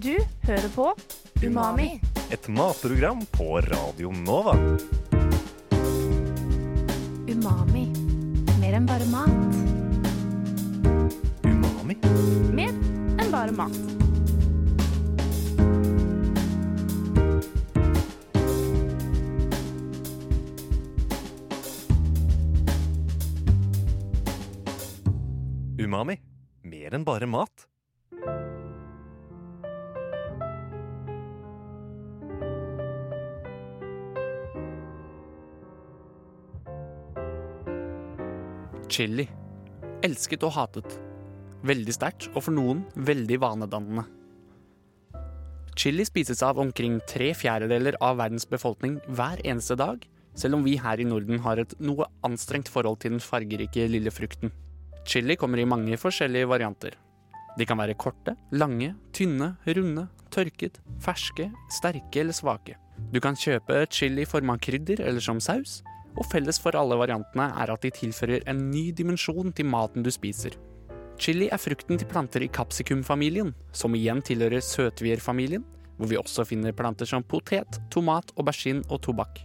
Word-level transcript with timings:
Du 0.00 0.16
hører 0.46 0.68
på 0.72 0.94
Umami. 1.44 2.00
Et 2.32 2.48
matprogram 2.48 3.20
på 3.36 3.60
Radio 3.60 4.12
Nova. 4.12 4.54
Umami. 7.28 7.82
Mer 8.62 8.78
enn 8.78 8.86
bare 8.88 9.04
mat. 9.12 9.58
Umami? 11.44 11.98
Mer 12.56 12.72
enn 13.20 13.28
bare 13.28 13.52
mat. 13.52 13.76
Umami. 25.76 26.22
Mer 26.64 26.96
enn 26.96 27.04
bare 27.04 27.28
mat. 27.28 27.69
Chili. 38.90 39.28
Elsket 40.02 40.42
og 40.42 40.56
hatet. 40.56 40.96
Veldig 41.66 41.92
sterkt, 41.94 42.26
og 42.34 42.42
for 42.42 42.56
noen 42.56 42.80
veldig 42.98 43.36
vanedannende. 43.38 44.02
Chili 45.78 46.04
spises 46.08 46.42
av 46.42 46.58
omkring 46.58 46.96
tre 47.08 47.30
fjerdedeler 47.36 47.96
av 48.02 48.18
verdens 48.18 48.48
befolkning 48.50 48.98
hver 49.14 49.38
eneste 49.46 49.76
dag, 49.78 50.02
selv 50.34 50.58
om 50.58 50.64
vi 50.66 50.74
her 50.80 50.98
i 50.98 51.06
Norden 51.06 51.38
har 51.44 51.62
et 51.62 51.76
noe 51.78 52.08
anstrengt 52.26 52.70
forhold 52.72 52.98
til 53.04 53.14
den 53.14 53.22
fargerike 53.22 53.86
lille 53.92 54.10
frukten. 54.10 54.50
Chili 55.06 55.38
kommer 55.38 55.62
i 55.62 55.68
mange 55.68 55.96
forskjellige 56.00 56.50
varianter. 56.50 56.98
De 57.58 57.66
kan 57.66 57.78
være 57.78 57.94
korte, 57.98 58.34
lange, 58.50 58.96
tynne, 59.14 59.54
runde, 59.70 60.08
tørket, 60.34 60.82
ferske, 61.02 61.46
sterke 61.78 62.24
eller 62.24 62.34
svake. 62.34 62.74
Du 63.14 63.20
kan 63.22 63.38
kjøpe 63.38 63.86
chili 63.90 64.26
i 64.26 64.28
form 64.28 64.50
av 64.52 64.60
krydder 64.62 65.00
eller 65.06 65.22
som 65.24 65.40
saus, 65.42 65.80
og 66.16 66.26
felles 66.30 66.58
for 66.62 66.76
alle 66.78 66.98
variantene 66.98 67.50
er 67.62 67.72
at 67.72 67.84
de 67.84 67.92
tilfører 67.94 68.46
en 68.50 68.66
ny 68.70 68.90
dimensjon 68.96 69.52
til 69.54 69.68
maten 69.70 70.06
du 70.06 70.10
spiser. 70.14 70.56
Chili 71.20 71.50
er 71.52 71.60
frukten 71.60 72.00
til 72.00 72.08
planter 72.08 72.42
i 72.46 72.48
capsicum-familien, 72.48 73.52
som 73.76 73.94
igjen 73.94 74.22
tilhører 74.24 74.64
søtvierfamilien, 74.64 75.66
hvor 76.00 76.08
vi 76.08 76.16
også 76.16 76.46
finner 76.48 76.72
planter 76.72 77.08
som 77.08 77.22
potet, 77.22 77.76
tomat, 77.92 78.32
aubergine 78.40 78.86
og 78.88 79.02
tobakk. 79.04 79.42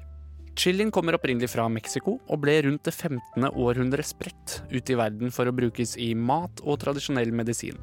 Chilien 0.56 0.92
kommer 0.92 1.18
opprinnelig 1.18 1.50
fra 1.52 1.66
Mexico 1.68 2.14
og 2.32 2.40
ble 2.40 2.62
rundt 2.64 2.88
det 2.88 2.94
15. 2.96 3.50
århundre 3.52 4.06
spredt 4.08 4.62
ut 4.72 4.90
i 4.90 4.96
verden 4.96 5.34
for 5.36 5.52
å 5.52 5.56
brukes 5.56 5.98
i 6.00 6.14
mat 6.16 6.64
og 6.64 6.80
tradisjonell 6.86 7.36
medisin. 7.36 7.76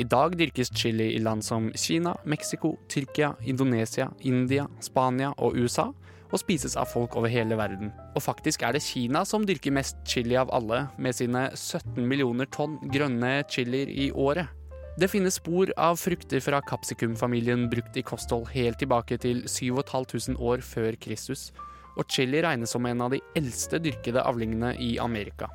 I 0.00 0.06
dag 0.08 0.34
dyrkes 0.34 0.72
chili 0.74 1.12
i 1.14 1.20
land 1.22 1.44
som 1.46 1.68
Kina, 1.78 2.16
Mexico, 2.24 2.74
Tyrkia, 2.90 3.36
Indonesia, 3.46 4.08
India, 4.26 4.66
Spania 4.80 5.30
og 5.36 5.54
USA, 5.60 5.92
og 6.32 6.40
spises 6.40 6.74
av 6.80 6.88
folk 6.90 7.14
over 7.18 7.30
hele 7.30 7.56
verden. 7.60 7.92
Og 8.16 8.24
faktisk 8.24 8.64
er 8.64 8.74
det 8.74 8.82
Kina 8.84 9.22
som 9.28 9.44
dyrker 9.46 9.74
mest 9.74 10.00
chili 10.08 10.38
av 10.40 10.50
alle, 10.54 10.86
med 10.96 11.16
sine 11.16 11.50
17 11.52 12.00
millioner 12.08 12.48
tonn 12.50 12.78
grønne 12.92 13.42
chilier 13.52 13.92
i 13.92 14.10
året. 14.10 14.48
Det 15.00 15.08
finnes 15.08 15.38
spor 15.38 15.70
av 15.80 15.96
frukter 15.96 16.42
fra 16.44 16.60
kapsikumfamilien 16.68 17.68
brukt 17.72 17.96
i 17.96 18.04
kosthold 18.04 18.50
helt 18.52 18.80
tilbake 18.82 19.16
til 19.20 19.44
7500 19.48 20.36
år 20.36 20.64
før 20.64 20.98
Kristus, 21.00 21.50
og 21.96 22.08
chili 22.12 22.40
regnes 22.44 22.72
som 22.72 22.84
en 22.88 23.04
av 23.04 23.12
de 23.12 23.20
eldste 23.36 23.80
dyrkede 23.80 24.24
avlingene 24.24 24.74
i 24.80 24.94
Amerika. 25.00 25.48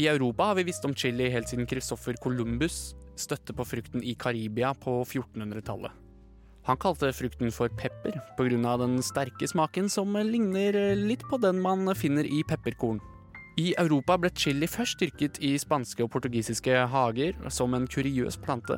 I 0.00 0.08
Europa 0.08 0.50
har 0.50 0.60
vi 0.60 0.68
visst 0.68 0.84
om 0.84 0.94
chili 0.96 1.30
helt 1.32 1.48
siden 1.48 1.68
Christoffer 1.68 2.16
Columbus 2.20 2.92
støtte 3.16 3.52
på 3.56 3.64
frukten 3.68 4.04
i 4.04 4.14
Karibia 4.16 4.72
på 4.76 5.02
1400-tallet. 5.04 6.01
Han 6.68 6.78
kalte 6.78 7.10
frukten 7.12 7.50
for 7.50 7.68
pepper 7.68 8.14
pga. 8.38 8.76
den 8.78 9.02
sterke 9.02 9.48
smaken 9.48 9.88
som 9.88 10.14
ligner 10.14 10.94
litt 10.94 11.22
på 11.28 11.36
den 11.42 11.60
man 11.60 11.94
finner 11.94 12.24
i 12.24 12.42
pepperkorn. 12.46 13.00
I 13.58 13.74
Europa 13.76 14.16
ble 14.16 14.30
chili 14.32 14.66
først 14.66 14.98
dyrket 15.00 15.38
i 15.44 15.58
spanske 15.58 16.02
og 16.04 16.10
portugisiske 16.14 16.86
hager 16.88 17.32
som 17.50 17.74
en 17.74 17.86
kuriøs 17.86 18.36
plante, 18.40 18.76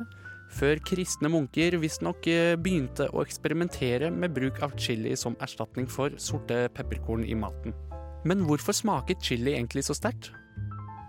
før 0.51 0.75
kristne 0.83 1.29
munker 1.31 1.77
visstnok 1.79 2.27
eh, 2.27 2.55
begynte 2.59 3.07
å 3.13 3.21
eksperimentere 3.23 4.11
med 4.11 4.33
bruk 4.35 4.59
av 4.65 4.75
chili 4.77 5.15
som 5.15 5.35
erstatning 5.39 5.87
for 5.87 6.09
sorte 6.17 6.69
pepperkorn 6.75 7.23
i 7.23 7.35
maten. 7.35 7.73
Men 8.25 8.45
hvorfor 8.49 8.73
smaker 8.73 9.15
chili 9.21 9.53
egentlig 9.53 9.83
så 9.87 9.93
sterkt? 9.95 10.31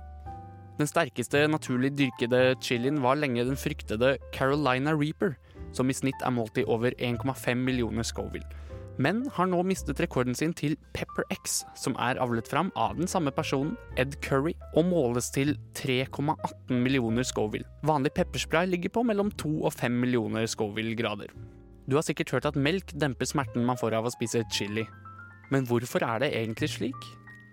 Den 0.78 0.86
sterkeste 0.86 1.48
naturlig 1.48 1.98
dyrkede 1.98 2.54
chilien 2.62 3.02
var 3.02 3.14
lenge 3.14 3.44
den 3.44 3.56
fryktede 3.56 4.16
Carolina 4.32 4.96
Reaper, 4.96 5.36
som 5.72 5.90
i 5.90 5.92
snitt 5.92 6.24
er 6.24 6.32
målt 6.32 6.56
i 6.56 6.64
over 6.64 6.96
1,5 6.96 7.54
millioner 7.54 8.02
Scoville 8.02 8.67
men 8.98 9.22
har 9.36 9.46
nå 9.50 9.60
mistet 9.66 10.00
rekorden 10.02 10.34
sin 10.36 10.52
til 10.56 10.74
Pepper 10.96 11.26
X, 11.34 11.62
som 11.78 11.94
er 12.02 12.18
avlet 12.22 12.48
fram 12.50 12.72
av 12.76 12.96
den 12.98 13.10
samme 13.10 13.32
personen, 13.34 13.76
Ed 13.96 14.18
Curry, 14.24 14.54
og 14.74 14.88
måles 14.90 15.30
til 15.34 15.54
3,18 15.78 16.74
millioner 16.74 17.26
Scoville. 17.26 17.66
Vanlig 17.86 18.12
pepperspray 18.18 18.66
ligger 18.66 18.92
på 18.98 19.04
mellom 19.06 19.30
2 19.38 19.52
og 19.62 19.72
5 19.72 20.00
millioner 20.02 20.46
Scoville-grader. 20.50 21.30
Du 21.88 21.96
har 21.96 22.04
sikkert 22.04 22.34
hørt 22.34 22.50
at 22.50 22.58
melk 22.58 22.92
demper 23.00 23.28
smerten 23.30 23.64
man 23.64 23.78
får 23.80 23.96
av 23.96 24.08
å 24.08 24.12
spise 24.12 24.42
chili. 24.52 24.84
Men 25.48 25.64
hvorfor 25.64 26.04
er 26.04 26.20
det 26.20 26.34
egentlig 26.36 26.68
slik? 26.74 27.06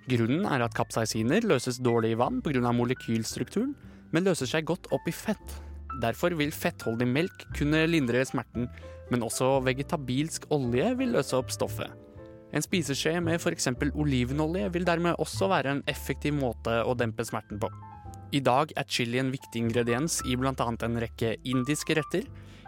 Grunnen 0.09 0.43
er 0.49 0.65
at 0.65 0.75
kapsaisiner 0.75 1.45
løses 1.47 1.79
dårlig 1.81 2.11
i 2.13 2.19
vann 2.19 2.41
pga. 2.43 2.73
molekylstrukturen, 2.73 3.71
men 4.11 4.27
løser 4.27 4.49
seg 4.49 4.65
godt 4.65 4.91
opp 4.91 5.07
i 5.07 5.13
fett. 5.15 5.55
Derfor 6.03 6.35
vil 6.37 6.53
fettholdig 6.53 7.07
melk 7.07 7.45
kunne 7.55 7.85
lindre 7.87 8.23
smerten, 8.27 8.67
men 9.11 9.23
også 9.23 9.59
vegetabilsk 9.65 10.47
olje 10.53 10.89
vil 10.99 11.13
løse 11.15 11.37
opp 11.37 11.53
stoffet. 11.53 11.91
En 12.55 12.63
spiseskje 12.63 13.19
med 13.23 13.39
f.eks. 13.41 13.67
olivenolje 13.93 14.69
vil 14.71 14.87
dermed 14.87 15.19
også 15.19 15.49
være 15.51 15.75
en 15.75 15.83
effektiv 15.91 16.35
måte 16.37 16.77
å 16.83 16.95
dempe 16.97 17.25
smerten 17.27 17.59
på. 17.59 17.69
I 18.35 18.41
dag 18.43 18.71
er 18.75 18.87
chili 18.89 19.19
en 19.21 19.31
viktig 19.31 19.61
ingrediens 19.61 20.21
i 20.27 20.35
bl.a. 20.39 20.53
en 20.55 20.99
rekke 21.01 21.35
indiske 21.47 21.95
retter, 21.95 22.25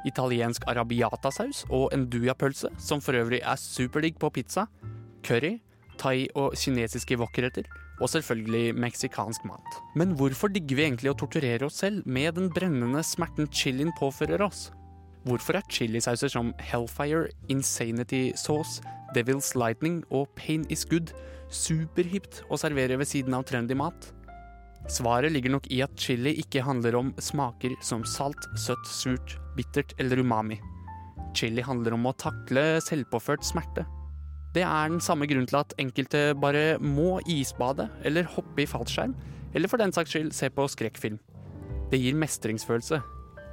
italiensk 0.07 0.67
arabiatasaus 0.69 1.65
og 1.73 1.89
en 1.95 2.05
duja-pølse, 2.11 2.71
som 2.79 3.01
for 3.03 3.17
øvrig 3.17 3.41
er 3.41 3.59
superdigg 3.59 4.19
på 4.21 4.29
pizza, 4.35 4.67
curry, 5.25 5.57
thai 5.99 6.27
og 6.35 6.55
kinesiske 6.57 7.17
wokretter, 7.19 7.67
og 8.01 8.11
selvfølgelig 8.13 8.75
meksikansk 8.77 9.45
mat. 9.49 9.77
Men 9.95 10.13
hvorfor 10.17 10.51
digger 10.53 10.77
vi 10.77 10.85
egentlig 10.85 11.11
å 11.11 11.17
torturere 11.17 11.67
oss 11.67 11.81
selv 11.81 12.05
med 12.05 12.37
den 12.37 12.51
brennende 12.53 13.03
smerten 13.05 13.49
chilien 13.51 13.93
påfører 13.99 14.43
oss? 14.45 14.67
Hvorfor 15.27 15.57
er 15.59 15.65
chilisauser 15.69 16.31
som 16.31 16.53
Hellfire, 16.63 17.27
Insanity 17.49 18.31
Sauce, 18.35 18.81
Devil's 19.15 19.55
Lightning 19.59 20.03
og 20.11 20.29
Pain 20.37 20.63
is 20.71 20.85
Good 20.87 21.11
superhipt 21.51 22.43
å 22.51 22.59
servere 22.59 22.99
ved 22.99 23.09
siden 23.09 23.35
av 23.35 23.43
trendy 23.49 23.75
mat? 23.75 24.13
Svaret 24.87 25.33
ligger 25.33 25.51
nok 25.51 25.67
i 25.73 25.81
at 25.83 25.97
chili 25.99 26.37
ikke 26.39 26.63
handler 26.63 26.95
om 26.95 27.11
smaker 27.19 27.75
som 27.83 28.05
salt, 28.07 28.47
søtt, 28.55 28.87
surt, 28.87 29.35
bittert 29.57 29.91
eller 29.99 30.21
umami. 30.23 30.61
Chili 31.35 31.65
handler 31.65 31.97
om 31.97 32.07
å 32.07 32.15
takle 32.15 32.77
selvpåført 32.85 33.43
smerte. 33.43 33.83
Det 34.55 34.63
er 34.63 34.89
den 34.89 35.01
samme 35.03 35.27
grunnen 35.27 35.47
til 35.49 35.59
at 35.59 35.73
enkelte 35.81 36.31
bare 36.39 36.77
må 36.79 37.19
isbade 37.29 37.89
eller 38.07 38.29
hoppe 38.35 38.63
i 38.63 38.69
fallskjerm, 38.69 39.15
eller 39.53 39.69
for 39.71 39.81
den 39.81 39.93
saks 39.93 40.13
skyld 40.13 40.31
se 40.35 40.49
på 40.49 40.67
skrekkfilm. 40.71 41.19
Det 41.91 41.99
gir 42.01 42.17
mestringsfølelse. 42.19 43.01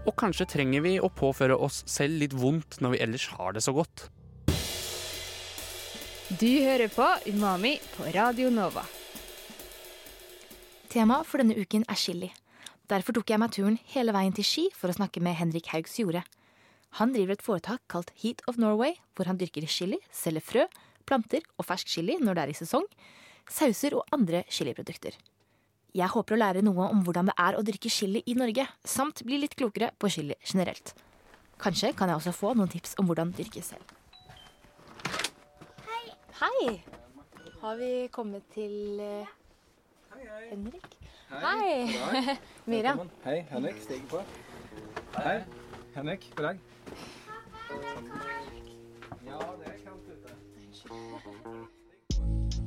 Og 0.05 0.13
kanskje 0.21 0.47
trenger 0.51 0.85
vi 0.85 0.99
å 1.01 1.09
påføre 1.09 1.57
oss 1.57 1.83
selv 1.91 2.21
litt 2.21 2.35
vondt 2.37 2.81
når 2.85 2.95
vi 2.95 3.03
ellers 3.07 3.27
har 3.39 3.57
det 3.57 3.65
så 3.65 3.73
godt. 3.77 4.09
Du 6.35 6.49
hører 6.49 6.89
på 6.93 7.07
Umami 7.31 7.77
på 7.95 8.09
Radio 8.15 8.51
Nova. 8.51 8.85
Temaet 10.91 11.27
for 11.29 11.43
denne 11.43 11.57
uken 11.59 11.85
er 11.91 11.99
chili. 11.99 12.31
Derfor 12.91 13.17
tok 13.17 13.31
jeg 13.33 13.41
meg 13.41 13.53
turen 13.55 13.77
hele 13.95 14.13
veien 14.15 14.35
til 14.37 14.47
Ski 14.47 14.65
for 14.77 14.93
å 14.93 14.97
snakke 14.97 15.23
med 15.25 15.37
Henrik 15.39 15.71
Haugs 15.73 15.97
Jorde. 15.99 16.25
Han 17.01 17.11
driver 17.11 17.35
et 17.35 17.43
foretak 17.43 17.81
kalt 17.91 18.13
Heat 18.23 18.43
of 18.47 18.59
Norway, 18.61 18.95
hvor 19.15 19.27
han 19.27 19.39
dyrker 19.39 19.65
chili, 19.67 19.99
selger 20.15 20.45
frø, 20.47 20.67
planter 21.09 21.43
og 21.59 21.67
fersk 21.67 21.91
chili 21.91 22.15
når 22.21 22.37
det 22.37 22.43
er 22.45 22.53
i 22.53 22.59
sesong, 22.61 22.85
sauser 23.51 23.97
og 23.99 24.07
andre 24.15 24.45
chiliprodukter. 24.47 25.17
Jeg 25.95 26.11
håper 26.11 26.37
å 26.37 26.39
lære 26.39 26.63
noe 26.67 26.87
om 26.91 27.03
hvordan 27.07 27.31
det 27.31 27.35
er 27.39 27.59
å 27.59 27.65
dyrke 27.67 27.91
chili 27.91 28.23
i 28.31 28.37
Norge, 28.39 28.67
samt 28.87 29.25
bli 29.27 29.41
litt 29.43 29.57
klokere 29.59 29.91
på 29.99 30.11
chili 30.11 30.39
generelt. 30.47 30.95
Kanskje 31.59 31.93
kan 31.99 32.11
jeg 32.11 32.21
også 32.21 32.35
få 32.35 32.55
noen 32.55 32.71
tips 32.71 32.95
om 33.03 33.11
hvordan 33.11 33.35
dyrke 33.35 33.63
selv. 33.63 33.95
Hei! 35.91 36.15
Hei! 36.41 36.71
Har 37.65 37.79
vi 37.81 37.91
kommet 38.15 38.47
til 38.55 39.03
eh, 39.03 39.35
Henrik? 40.53 40.99
Hei! 41.43 41.99
Miriam. 42.71 43.07
Hei, 43.27 43.41
Henrik. 43.51 43.83
Stig 43.83 44.07
på. 44.11 44.23
Hei, 45.15 45.39
Henrik. 45.95 46.33
God 46.37 46.45
dag. 46.45 46.59
Ja, 49.27 49.39
det 49.61 49.67
er 49.71 49.79
kaldt 49.85 50.07
ute. 50.11 50.31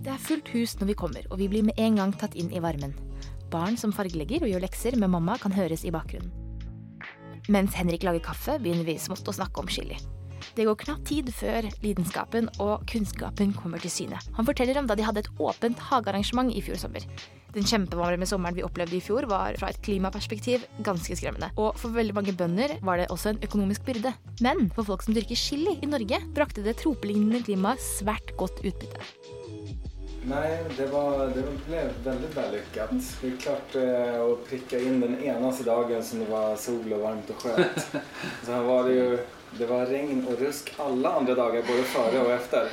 Det 0.04 0.12
er 0.14 0.22
fullt 0.24 0.52
hus 0.56 0.78
når 0.80 0.88
vi 0.92 0.96
kommer, 1.02 1.28
og 1.30 1.42
vi 1.42 1.50
blir 1.52 1.66
med 1.68 1.76
en 1.78 2.00
gang 2.00 2.14
tatt 2.16 2.38
inn 2.40 2.54
i 2.56 2.64
varmen. 2.64 2.96
Barn 3.52 3.76
som 3.80 3.92
fargelegger 3.96 4.46
og 4.46 4.52
gjør 4.52 4.64
lekser 4.64 4.96
med 5.00 5.12
mamma 5.12 5.36
kan 5.42 5.56
høres 5.56 5.84
i 5.84 5.92
bakgrunnen. 5.92 6.32
Mens 7.52 7.76
Henrik 7.80 8.04
lager 8.04 8.24
kaffe, 8.24 8.58
begynner 8.60 8.88
vi 8.88 8.98
smått 9.00 9.28
å 9.28 9.36
snakke 9.36 9.60
om 9.64 9.70
chili. 9.72 10.00
Det 10.56 10.66
går 10.68 10.80
knapt 10.84 11.06
tid 11.08 11.30
før 11.36 11.68
lidenskapen 11.84 12.48
og 12.64 12.84
kunnskapen 12.90 13.54
kommer 13.56 13.84
til 13.84 13.92
syne. 13.92 14.20
Han 14.36 14.48
forteller 14.48 14.80
om 14.80 14.88
da 14.88 14.96
de 14.96 15.06
hadde 15.08 15.24
et 15.24 15.32
åpent 15.40 15.80
hagearrangement 15.90 16.52
i 16.56 16.64
fjor 16.64 16.80
sommer. 16.80 17.04
Den 17.56 17.68
kjempevarme 17.68 18.28
sommeren 18.28 18.58
vi 18.58 18.66
opplevde 18.66 18.98
i 18.98 19.04
fjor 19.04 19.28
var 19.32 19.56
fra 19.60 19.72
et 19.72 19.80
klimaperspektiv 19.86 20.66
ganske 20.86 21.16
skremmende. 21.18 21.50
Og 21.56 21.78
for 21.80 21.96
veldig 21.96 22.16
mange 22.18 22.36
bønder 22.38 22.78
var 22.86 23.00
det 23.02 23.08
også 23.14 23.34
en 23.34 23.44
økonomisk 23.48 23.88
byrde. 23.88 24.14
Men 24.44 24.68
for 24.76 24.88
folk 24.88 25.06
som 25.06 25.16
dyrker 25.16 25.40
chili 25.40 25.78
i 25.82 25.90
Norge, 25.90 26.22
brakte 26.36 26.66
det 26.66 26.78
tropelignende 26.82 27.44
klimaet 27.48 27.84
svært 27.84 28.36
godt 28.38 28.60
utbytte. 28.64 29.00
Nej, 30.28 30.60
det, 30.78 30.88
var, 30.92 31.28
det 31.28 31.44
blev 31.68 31.90
väldigt 32.04 32.38
vällyckat. 32.38 32.90
Det 33.22 33.28
är 33.28 33.38
klart 33.38 33.76
eh, 33.76 34.22
att 34.22 34.50
pricka 34.50 34.80
in 34.80 35.00
den 35.00 35.24
enaste 35.24 35.64
dagen 35.64 36.04
som 36.04 36.20
det 36.20 36.26
var 36.26 36.56
sol 36.56 36.94
och 36.94 37.00
varmt 37.00 37.30
och 37.30 37.42
skönt. 37.42 37.88
Sen 38.44 38.66
var 38.66 38.84
det 38.84 38.94
ju 38.94 39.20
det 39.58 39.66
var 39.66 39.86
regn 39.86 40.28
och 40.28 40.40
rusk 40.40 40.74
alla 40.78 41.10
andra 41.10 41.36
dagar, 41.36 41.64
både 41.68 41.84
före 41.84 42.26
och 42.26 42.32
efter. 42.32 42.70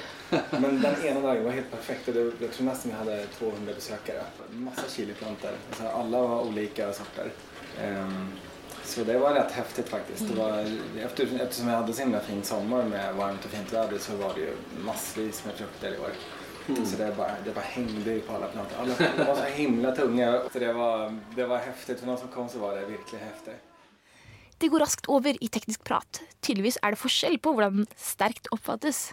Men 0.51 0.81
den 0.81 1.05
ena 1.05 1.21
dagen 1.21 1.45
var 1.45 1.51
helt 1.51 1.71
perfekt 1.71 2.09
och 2.09 2.15
det, 2.15 2.33
jag 2.41 2.53
tror 2.53 2.67
nästan 2.67 2.91
vi 2.91 2.97
hade 2.97 3.27
200 3.27 3.73
besökare. 3.75 4.23
Massa 4.51 4.89
chiliplantor. 4.89 5.51
Alltså 5.69 5.87
alla 5.87 6.21
var 6.23 6.41
olika 6.41 6.93
sorter. 6.93 7.31
Ehm, 7.83 8.29
så 8.85 9.05
det 9.05 9.19
var 9.19 9.35
rätt 9.35 9.53
häftigt 9.53 9.89
faktiskt. 9.89 10.29
Det 10.29 10.35
var, 10.35 10.67
efter, 11.05 11.41
eftersom 11.43 11.69
jag 11.69 11.77
hade 11.77 11.93
så 11.93 12.01
himla 12.03 12.21
fin 12.21 12.43
sommar 12.43 12.85
med 12.85 13.15
varmt 13.15 13.45
och 13.45 13.51
fint 13.51 13.73
väder 13.73 13.99
så 13.99 14.17
var 14.17 14.35
det 14.35 14.41
ju 14.41 14.57
massvis 14.85 15.45
med 15.45 15.55
frukter 15.55 15.95
i 15.95 15.99
år. 15.99 16.11
Så 16.85 16.97
det 16.97 17.17
bara, 17.17 17.31
det 17.45 17.55
bara 17.55 17.65
hängde 17.65 18.11
ju 18.11 18.21
på 18.21 18.35
alla 18.35 18.47
plantor. 18.47 18.77
Alla 18.81 18.95
plantor 18.95 19.25
var 19.25 19.37
så 19.37 19.43
himla 19.43 19.93
tunga. 19.97 20.43
Så 20.53 20.59
det 20.59 20.73
var, 20.73 21.19
det 21.37 21.47
var 21.47 21.59
häftigt. 21.59 22.01
För 22.01 22.07
någon 22.07 22.19
som 22.19 22.29
kom 22.29 22.49
så 22.49 22.59
var 22.59 22.75
det 22.75 22.81
verkligen 22.81 23.25
häftigt. 23.25 23.61
Det 24.59 24.69
går 24.69 24.81
raskt 24.81 25.09
over 25.09 25.45
i 25.45 25.49
teknisk 25.49 25.85
prat. 25.85 26.21
Tydeligvis 26.41 26.79
er 26.83 26.95
det 26.95 27.01
forskjell 27.01 27.39
på 27.43 27.53
hvordan 27.53 27.87
sterkt 27.97 28.47
oppfattes. 28.55 29.13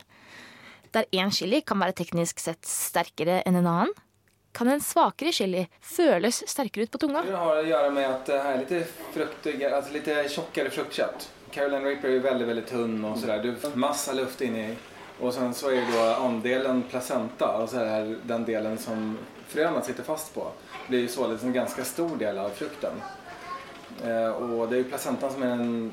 Der 0.91 1.05
én 1.11 1.31
chili 1.31 1.61
kan 1.61 1.79
være 1.79 1.95
teknisk 1.95 2.39
sett 2.39 2.65
sterkere 2.67 3.41
enn 3.47 3.55
en 3.55 3.67
annen, 3.67 3.93
kan 4.51 4.67
en 4.67 4.81
svakere 4.83 5.31
chili 5.31 5.67
føles 5.79 6.43
sterkere 6.47 6.83
ut 6.83 6.91
på 6.91 6.97
tunga. 6.97 7.23
Det 7.23 7.37
har 7.37 7.57
att 7.57 7.67
göra 7.67 7.89
med 7.89 8.09
att 8.09 8.25
det 8.25 8.39
här 8.39 8.53
är 8.53 8.59
lite 8.59 8.83
fruktigare, 9.13 9.75
alltså 9.75 9.93
lite 9.93 10.29
tjockare 10.29 10.69
fruktkött. 10.69 11.31
Carolina 11.51 11.85
Reaper 11.85 12.07
är 12.07 12.11
ju 12.11 12.19
väldigt, 12.19 12.47
väldigt 12.47 12.67
tunn 12.67 13.05
och 13.05 13.19
sådär. 13.19 13.43
Du 13.43 13.55
får 13.55 13.75
massa 13.75 14.13
luft 14.13 14.41
inni. 14.41 14.75
Og 15.19 15.27
Och 15.27 15.33
sen 15.33 15.53
så 15.53 15.69
är 15.69 15.75
det 15.75 15.91
då 15.93 16.23
andelen 16.25 16.83
placenta, 16.83 17.45
alltså 17.45 17.77
här, 17.77 18.17
den 18.23 18.45
delen 18.45 18.77
som 18.77 19.17
fröna 19.47 19.81
sitter 19.81 20.03
fast 20.03 20.33
på, 20.33 20.51
blir 20.87 21.07
således 21.07 21.43
en 21.43 21.53
ganska 21.53 21.83
stor 21.83 22.17
del 22.17 22.37
av 22.37 22.49
frukten. 22.49 22.93
Eh, 24.03 24.27
och 24.27 24.69
det 24.69 24.75
är 24.75 24.77
ju 24.77 24.83
placentan 24.83 25.31
som 25.31 25.43
är 25.43 25.47
den 25.47 25.91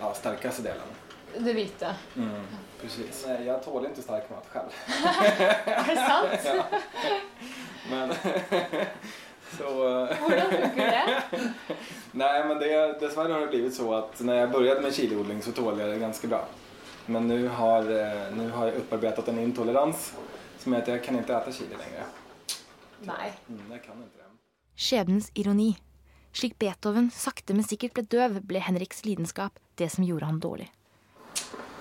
ja, 0.00 0.14
starkaste 0.14 0.62
delen. 0.62 0.97
Det 1.38 1.52
hvite. 1.52 1.94
Mm, 2.16 2.46
precis. 2.80 3.24
Nej, 3.28 3.46
jag 3.46 3.64
tål 3.64 3.86
inte 3.86 4.02
stark 4.02 4.30
mat 4.30 4.46
själv. 4.48 4.68
Er 5.66 5.84
det 5.86 5.96
sant? 5.96 6.40
Ja. 6.44 6.64
Men 7.90 8.08
så... 9.58 9.70
Hvordan 10.14 10.50
funker 10.50 10.76
det? 10.76 11.22
Nej, 12.12 12.44
men 12.48 12.58
det, 12.58 13.00
dessvärre 13.00 13.32
har 13.32 13.40
det 13.40 13.46
blivit 13.46 13.74
så 13.74 13.94
att 13.94 14.20
när 14.20 14.34
jag 14.34 14.50
började 14.50 14.80
med 14.80 14.94
chiliodling 14.94 15.42
så 15.42 15.52
tålde 15.52 15.82
jag 15.82 15.90
det 15.90 15.98
ganska 15.98 16.28
bra. 16.28 16.46
Men 17.06 17.28
nu 17.28 17.48
har, 17.48 17.82
eh, 17.82 18.36
nu 18.36 18.50
har 18.50 18.66
jag 18.66 18.74
upparbetat 18.74 19.28
en 19.28 19.38
intolerans 19.38 20.14
som 20.58 20.72
gör 20.72 20.82
att 20.82 20.88
jag 20.88 21.04
kan 21.04 21.16
inte 21.16 21.34
äta 21.34 21.52
chili 21.52 21.70
längre. 21.70 22.04
Nei. 23.00 23.32
Mm, 23.48 23.62
jag 23.70 23.84
kan 23.84 23.96
inte 23.96 24.18
det. 24.18 24.24
Skjebnens 24.76 25.30
ironi. 25.34 25.76
Slik 26.32 26.58
Beethoven 26.58 27.10
sakte, 27.10 27.54
men 27.54 27.64
sikkert 27.64 27.94
ble 27.94 28.02
døv, 28.02 28.40
ble 28.46 28.58
Henriks 28.58 29.04
lidenskap 29.04 29.58
det 29.74 29.88
som 29.90 30.04
gjorde 30.04 30.26
han 30.26 30.40
dårlig. 30.40 30.72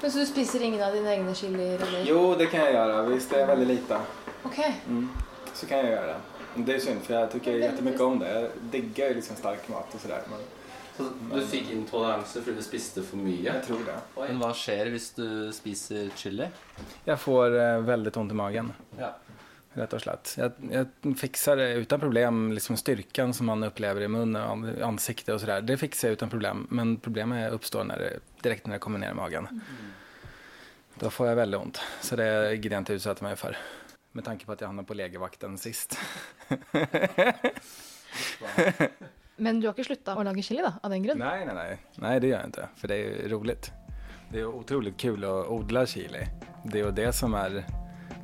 Men 0.02 0.12
Så 0.12 0.18
du 0.18 0.26
spiser 0.26 0.62
ingen 0.64 0.84
av 0.84 0.94
dine 0.94 1.10
egne 1.12 1.36
chilier? 1.36 1.80
Eller? 1.88 2.04
Jo, 2.06 2.36
det 2.36 2.46
kan 2.46 2.60
jag 2.60 2.74
göra. 2.74 3.02
Visst, 3.04 3.30
det 3.30 3.42
är 3.42 3.48
väldigt 3.48 3.68
lite. 3.68 3.98
Ok. 4.44 4.60
Mm. 4.88 5.10
Så 5.54 5.66
kan 5.66 5.78
jag 5.78 5.88
göra 5.88 6.06
det. 6.06 6.74
Är 6.74 6.80
synd 6.80 7.02
för 7.02 7.14
jag 7.14 7.32
tycker 7.32 7.52
jättemycket 7.52 8.02
om 8.02 8.20
det. 8.20 8.42
Jag 8.42 8.50
diggar 8.72 9.08
ju 9.08 9.14
liksom 9.14 9.36
stark 9.36 9.70
mat 9.70 9.96
och 9.96 10.02
sådär. 10.02 10.22
Men 10.30 10.40
Så 10.98 11.36
du 11.36 11.48
fikk 11.48 11.72
intoleranse 11.72 12.42
fordi 12.42 12.56
du 12.58 12.64
spiste 12.64 13.04
for 13.04 13.18
mye? 13.18 13.54
jag 13.54 13.66
tror 13.66 13.78
det. 13.86 14.00
Men 14.28 14.40
hva 14.42 14.54
skjer 14.54 14.90
hvis 14.90 15.12
du 15.14 15.52
spiser 15.54 16.10
chili? 16.16 16.48
Jag 17.06 17.20
får 17.20 17.60
eh, 17.60 17.78
väldigt 17.80 18.18
ont 18.18 18.32
i 18.32 18.36
magen. 18.36 18.74
Ja. 19.00 19.12
Rätt 19.78 19.94
och 19.94 20.02
slett. 20.02 20.36
Jag, 20.38 20.52
jag 20.72 20.88
fixar 21.20 21.58
det 21.58 21.74
utan 21.74 22.00
problem, 22.00 22.52
liksom 22.52 22.78
styrkan 22.78 23.34
som 23.34 23.46
man 23.46 23.64
upplever 23.64 24.02
i 24.02 24.08
munnen 24.08 24.82
ansikte 24.84 25.34
och 25.34 25.40
sådär. 25.40 25.62
Det 25.62 25.78
fixar 25.78 26.08
jag 26.08 26.14
utan 26.14 26.30
problem. 26.30 26.68
Men 26.70 26.98
problemet 26.98 27.52
uppstår 27.52 27.84
när 27.84 27.98
det, 27.98 28.20
direkt 28.42 28.66
när 28.66 28.74
det 28.74 28.80
kommer 28.80 29.00
ner 29.00 29.12
i 29.12 29.14
magen. 29.14 29.62
Då 30.96 31.10
får 31.10 31.28
jag 31.28 31.36
väldigt 31.36 31.62
ont. 31.62 31.82
Så 32.02 32.16
det 32.16 32.54
gillar 32.54 32.76
jag 32.76 32.82
inte 32.82 32.94
utsätta 32.94 33.26
mig 33.26 33.36
för. 33.36 33.58
Med 34.12 34.26
tanke 34.26 34.46
på 34.46 34.52
att 34.52 34.62
jag 34.62 34.68
hamnade 34.68 34.88
på 34.88 34.94
legevakten 34.94 35.58
sist. 35.58 36.00
Men 39.36 39.60
du 39.60 39.68
har 39.68 39.74
ikke 39.74 39.84
slutta 39.84 40.16
å 40.18 40.24
lage 40.24 40.42
chili, 40.42 40.62
da? 40.66 40.74
Av 40.84 40.90
den 40.90 41.04
grunn? 41.04 41.20
nej, 41.20 41.46
nej, 41.46 41.56
nej. 41.56 41.78
Nej, 41.96 42.20
det 42.20 42.28
gör 42.28 42.38
jag 42.38 42.48
inte. 42.48 42.70
För 42.76 42.88
det 42.88 42.96
är 42.96 43.30
roligt. 43.30 43.72
Det 44.32 44.40
är 44.40 44.46
otroligt 44.46 44.98
kul 44.98 45.24
att 45.24 45.48
odla 45.48 45.86
chili. 45.86 46.26
Det 46.64 46.80
är 46.80 46.86
ju 46.86 46.92
det 46.92 47.14
som 47.14 47.34
är 47.34 47.64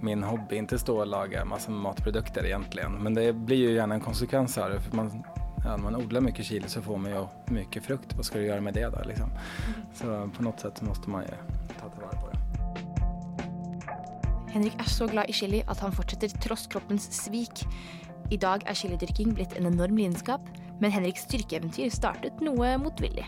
min 0.03 0.24
hobby. 0.24 0.55
Inte 0.55 0.79
stå 0.79 1.00
och 1.00 1.07
laga 1.07 1.45
massa 1.45 1.72
matprodukter 1.72 2.45
egentligen. 2.45 2.91
Men 2.91 3.13
det 3.13 3.33
blir 3.33 3.57
ju 3.57 3.74
gärna 3.74 3.95
en 3.95 4.01
konsekvens 4.01 4.57
av 4.57 4.69
det. 4.69 4.81
För 4.81 4.95
man, 4.95 5.24
ja, 5.63 5.77
man 5.77 5.95
odlar 5.95 6.22
mycket 6.22 6.45
chili 6.45 6.69
så 6.69 6.81
får 6.81 6.98
man 6.98 7.12
ju 7.12 7.27
mycket 7.45 7.83
frukt. 7.83 8.13
Vad 8.15 8.25
ska 8.25 8.39
du 8.39 8.45
göra 8.45 8.62
med 8.62 8.74
det 8.74 8.89
då? 8.89 9.01
Liksom? 9.05 9.29
Så 9.93 10.29
på 10.38 10.43
något 10.43 10.60
sätt 10.60 10.77
så 10.77 10.86
måste 10.86 11.10
man 11.10 11.22
ju 11.22 11.29
ta 11.81 11.89
tillvara 11.89 12.22
på 12.22 12.27
det. 12.27 12.38
Henrik 14.53 14.74
er 14.79 14.89
så 14.89 15.07
glad 15.07 15.29
i 15.29 15.33
chili 15.33 15.63
at 15.67 15.79
han 15.79 15.91
fortsetter 15.91 16.27
tross 16.27 16.67
kroppens 16.67 17.24
svik. 17.24 17.65
I 18.31 18.38
dag 18.38 18.63
er 18.69 18.74
chilidyrking 18.74 19.33
blitt 19.33 19.57
en 19.57 19.65
enorm 19.65 19.98
lidenskap, 19.98 20.41
men 20.79 20.91
Henriks 20.91 21.25
styrkeeventyr 21.25 21.89
startet 21.89 22.41
noe 22.41 22.77
motvillig. 22.77 23.25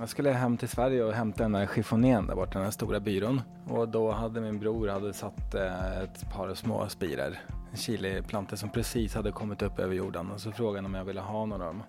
Jag 0.00 0.08
skulle 0.08 0.30
hem 0.30 0.56
till 0.56 0.68
Sverige 0.68 1.04
och 1.04 1.12
hämta 1.12 1.42
den 1.42 1.52
där 1.52 1.66
chiffonén 1.74 2.26
där 2.26 2.34
borta, 2.34 2.52
den 2.52 2.62
här 2.62 2.70
stora 2.70 3.00
byrån. 3.00 3.40
Och 3.68 3.88
då 3.88 4.10
hade 4.10 4.40
min 4.40 4.58
bror 4.58 4.88
hade 4.88 5.12
satt 5.12 5.54
eh, 5.54 6.02
ett 6.02 6.30
par 6.32 6.54
små 6.54 6.88
spirer, 6.88 7.40
chiliplantor 7.74 8.56
som 8.56 8.70
precis 8.70 9.14
hade 9.14 9.32
kommit 9.32 9.62
upp 9.62 9.78
över 9.78 9.94
jorden. 9.94 10.30
Och 10.30 10.40
så 10.40 10.52
frågade 10.52 10.78
han 10.78 10.86
om 10.86 10.94
jag 10.94 11.04
ville 11.04 11.20
ha 11.20 11.46
någon 11.46 11.52
av 11.52 11.66
dem. 11.66 11.82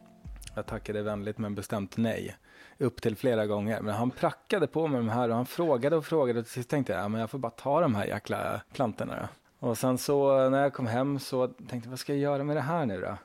Jag 0.56 0.66
tackade 0.66 1.02
vänligt 1.02 1.38
men 1.38 1.56
bestämt 1.56 1.98
nej. 1.98 2.38
Upp 2.78 3.02
till 3.02 3.16
flera 3.16 3.46
gånger. 3.46 3.82
Men 3.82 3.96
han 3.96 4.12
prackade 4.12 4.68
på 4.68 4.88
med 4.88 5.00
de 5.00 5.10
här 5.10 5.30
och 5.30 5.36
han 5.36 5.46
frågade 5.46 5.96
och 5.96 6.06
frågade. 6.06 6.40
Och 6.40 6.46
till 6.46 6.54
sist 6.54 6.70
tänkte 6.70 6.94
jag, 6.94 7.04
ja, 7.04 7.08
men 7.08 7.22
jag 7.22 7.30
får 7.30 7.40
bara 7.40 7.52
ta 7.52 7.82
de 7.82 7.96
här 7.96 8.06
jäkla 8.06 8.62
plantorna 8.74 9.16
då. 9.60 9.68
Och 9.68 9.78
sen 9.78 9.98
så 9.98 10.50
när 10.50 10.62
jag 10.62 10.74
kom 10.74 10.88
hem 10.88 11.20
så 11.20 11.48
tänkte 11.48 11.78
jag, 11.88 11.90
vad 11.90 12.00
ska 12.00 12.14
jag 12.14 12.22
göra 12.22 12.44
med 12.44 12.56
det 12.56 12.62
här 12.62 12.86
nu 12.86 13.02
då? 13.02 13.18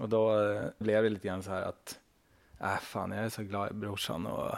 Och 0.00 0.08
då 0.08 0.50
eh, 0.50 0.62
blev 0.78 1.02
det 1.02 1.10
lite 1.10 1.28
grann 1.28 1.42
så 1.42 1.50
här 1.50 1.62
att, 1.62 1.98
äh 2.62 2.80
fan 2.80 3.10
jag 3.10 3.24
är 3.24 3.28
så 3.28 3.42
glad 3.42 3.70
i 3.70 3.74
brorsan 3.74 4.26
och 4.26 4.54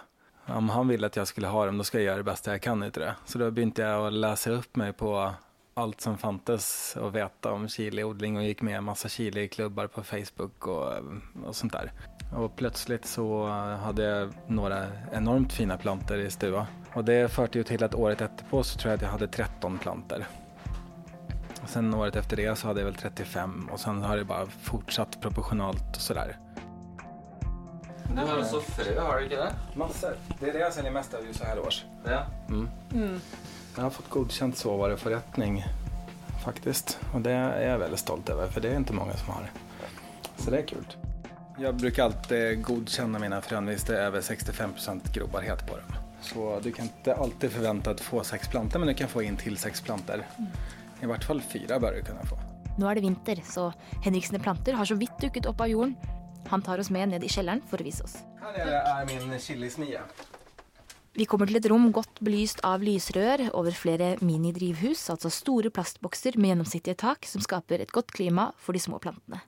om 0.47 0.69
han 0.69 0.89
ville 0.89 1.07
att 1.07 1.17
jag 1.17 1.29
skulle 1.29 1.47
ha 1.47 1.67
dem 1.67 1.79
då 1.79 1.85
ska 1.85 1.99
jag 1.99 2.05
göra 2.05 2.17
det 2.17 2.23
bästa 2.23 2.51
jag 2.51 2.63
kan 2.63 2.83
utav 2.83 3.03
det. 3.03 3.15
Så 3.25 3.39
då 3.39 3.51
började 3.51 3.83
jag 3.83 4.07
att 4.07 4.13
läsa 4.13 4.51
upp 4.51 4.77
mig 4.77 4.93
på 4.93 5.33
allt 5.75 6.01
som 6.01 6.19
fanns 6.19 6.97
att 6.97 7.13
veta 7.15 7.53
om 7.53 7.69
chiliodling 7.69 8.37
och 8.37 8.45
gick 8.45 8.63
med 8.63 8.77
en 8.77 8.85
massa 8.85 9.09
chiliklubbar 9.09 9.87
på 9.87 10.03
Facebook 10.03 10.67
och, 10.67 10.93
och 11.45 11.57
sånt 11.57 11.73
där. 11.73 11.93
Och 12.37 12.57
plötsligt 12.57 13.07
så 13.07 13.47
hade 13.83 14.03
jag 14.03 14.33
några 14.47 14.87
enormt 15.13 15.53
fina 15.53 15.77
planter 15.77 16.19
i 16.19 16.31
stua. 16.31 16.67
Och 16.95 17.05
det 17.05 17.33
förde 17.33 17.59
ju 17.59 17.65
till 17.65 17.85
att 17.85 17.95
året 17.95 18.21
efterpå 18.21 18.63
så 18.63 18.79
tror 18.79 18.91
jag 18.91 18.97
att 18.97 19.03
jag 19.03 19.09
hade 19.09 19.29
13 19.29 19.79
planter. 19.79 20.27
Och 21.63 21.69
sen 21.69 21.95
året 21.95 22.17
efter 22.17 22.37
det 22.37 22.59
så 22.59 22.67
hade 22.67 22.81
jag 22.81 22.87
väl 22.87 22.95
35 22.95 23.69
och 23.73 23.81
sen 23.81 24.03
har 24.03 24.17
det 24.17 24.25
bara 24.25 24.47
fortsatt 24.47 25.21
proportionalt 25.21 25.97
och 25.97 26.03
sådär. 26.03 26.37
Du 28.09 28.21
har 28.21 28.39
også 28.39 28.61
frø, 28.61 29.01
har 29.01 29.19
du 29.19 29.25
ikke 29.25 29.37
det? 29.37 29.53
Massor. 29.75 30.17
Det 30.41 30.49
är 30.49 30.53
det 30.53 30.59
jag 30.59 30.73
säljer 30.73 30.93
mest 30.93 31.15
av 31.15 31.27
ju 31.27 31.35
så 31.35 31.45
här 31.45 31.59
års. 31.59 31.85
Ja. 32.05 32.27
Jag 33.77 33.83
har 33.83 33.91
fått 33.91 34.11
godkänt 34.11 34.57
såvareförrättning 34.57 35.65
faktiskt. 36.45 36.99
Och 37.15 37.21
det 37.21 37.31
är 37.33 37.71
jag 37.71 37.79
väldigt 37.79 38.01
stolt 38.01 38.29
över 38.29 38.49
för 38.49 38.61
det 38.61 38.69
är 38.69 38.77
inte 38.77 38.93
många 38.93 39.17
som 39.17 39.35
har. 39.35 39.51
Så 40.37 40.51
det 40.51 40.59
är 40.59 40.67
kul. 40.67 40.87
Jag 41.59 41.75
brukar 41.77 42.05
alltid 42.05 42.65
godkänna 42.65 43.19
mina 43.19 43.41
frön 43.41 43.67
hvis 43.67 43.85
det 43.85 43.99
är 43.99 44.03
över 44.03 44.21
65% 44.21 45.01
grobarhet 45.13 45.67
på 45.67 45.77
dem. 45.77 45.87
Så 46.21 46.61
du 46.63 46.73
kan 46.73 46.85
inte 46.85 47.15
alltid 47.15 47.53
förvänta 47.53 47.91
att 47.91 48.01
få 48.01 48.25
sex 48.25 48.49
plantor 48.49 48.79
men 48.79 48.89
du 48.89 48.95
kan 48.95 49.09
få 49.09 49.23
in 49.23 49.37
till 49.37 49.57
sex 49.57 49.81
plantor. 49.81 50.25
I 51.03 51.07
vart 51.07 51.25
fall 51.25 51.41
fyra 51.41 51.81
bör 51.81 51.93
du 51.93 52.03
kunna 52.03 52.25
få. 52.25 52.39
Nå 52.79 52.91
er 52.91 52.95
det 52.95 53.01
vinter, 53.01 53.43
så 53.45 53.73
Henriksene 54.05 54.39
planter 54.39 54.73
har 54.73 54.85
så 54.85 54.95
vidt 54.95 55.19
dukket 55.21 55.47
opp 55.47 55.61
av 55.61 55.69
jorden. 55.69 55.95
Han 56.49 56.63
tar 56.63 56.79
oss 56.79 56.91
med 56.91 57.09
ned 57.09 57.25
i 57.25 57.29
kjelleren 57.29 57.63
for 57.71 57.81
å 57.81 57.85
vise 57.85 58.05
oss. 58.05 58.17
Här 58.41 58.55
är 58.55 59.27
min 59.27 59.41
chilisnia. 59.41 60.03
Vi 61.17 61.25
kommer 61.31 61.47
til 61.47 61.61
et 61.61 61.67
rom 61.71 61.93
godt 61.95 62.19
belyst 62.27 62.59
av 62.67 62.83
lysrør 62.83 63.45
over 63.55 63.77
flere 63.79 64.17
minidrivhus, 64.19 65.05
altså 65.13 65.31
store 65.31 65.71
plastbokser 65.71 66.35
med 66.35 66.51
gjennomsiktige 66.51 66.99
tak 66.99 67.29
som 67.31 67.45
skaper 67.45 67.85
et 67.85 67.93
godt 67.95 68.11
klima 68.11 68.49
for 68.59 68.75
de 68.75 68.83
små 68.83 68.99
plantene. 68.99 69.39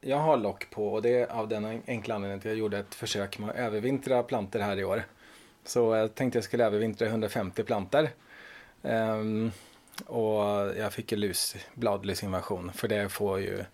Jag 0.00 0.18
har 0.18 0.36
lock 0.36 0.70
på 0.70 0.88
och 0.92 1.02
det 1.02 1.20
är 1.20 1.26
av 1.26 1.48
den 1.48 1.82
enkla 1.86 2.14
anledningen 2.14 2.38
att 2.38 2.44
jag 2.44 2.56
gjorde 2.56 2.78
ett 2.78 2.94
försök 2.94 3.38
med 3.38 3.50
att 3.50 3.56
övervintra 3.56 4.22
plantor 4.22 4.60
här 4.60 4.76
i 4.76 4.84
år. 4.84 5.04
Så 5.64 5.94
jag 5.94 6.14
tänkte 6.14 6.36
jag 6.36 6.44
skulle 6.44 6.64
övervintra 6.64 7.06
150 7.06 7.62
plantor. 7.62 8.08
Ehm, 8.82 9.50
och 10.06 10.42
jag 10.76 10.92
fick 10.92 11.12
ju 11.12 11.18
lus, 11.18 11.56
bladlusinvasion 11.74 12.72
för 12.72 12.88
det 12.88 13.08
får 13.08 13.40
ju 13.40 13.64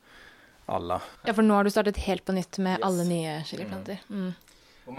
alla. 0.67 1.03
Ja, 1.25 1.35
for 1.35 1.43
nå 1.43 1.55
har 1.55 1.65
du 1.65 1.71
startet 1.71 1.97
helt 1.97 2.25
på 2.25 2.33
nytt 2.33 2.59
med 2.59 2.79
alle 2.83 3.05
nye 3.05 3.45
chiliplanter. 3.45 3.99
Mm. 4.11 4.33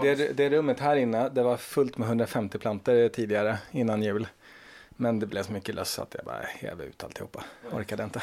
Det, 0.02 0.36
det 0.36 0.50
rummet 0.50 0.80
här 0.80 0.96
inne, 0.96 1.28
det 1.28 1.42
var 1.42 1.56
fullt 1.56 1.98
med 1.98 2.08
150 2.08 2.58
plantor 2.58 3.08
tidigare 3.08 3.58
innan 3.70 4.02
jul. 4.02 4.26
Men 4.96 5.18
det 5.18 5.26
blev 5.26 5.42
så 5.42 5.52
mycket 5.52 5.74
löss 5.74 5.98
att 5.98 6.14
jag 6.14 6.24
bara 6.24 6.42
häv 6.42 6.82
ut 6.82 7.04
alltihopa. 7.04 7.44
Orkade 7.72 8.04
inte. 8.04 8.22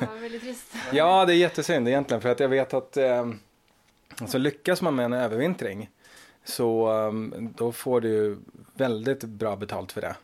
Ja, 0.00 0.06
veldig 0.20 0.40
trist. 0.40 0.74
Ja, 0.92 1.24
det 1.24 1.34
är 1.34 1.36
jättesynd 1.36 1.88
egentligen 1.88 2.20
för 2.20 2.28
att 2.28 2.40
jag 2.40 2.48
vet 2.48 2.74
att 2.74 2.96
eh, 2.96 3.28
alltså 4.20 4.38
lyckas 4.38 4.82
man 4.82 4.94
med 4.94 5.04
en 5.04 5.12
övervintring 5.12 5.90
så 6.44 6.90
eh, 7.06 7.40
då 7.40 7.72
får 7.72 8.00
du 8.00 8.38
väldigt 8.74 9.24
bra 9.24 9.56
betalt 9.56 9.92
för 9.92 10.00
det. 10.00 10.16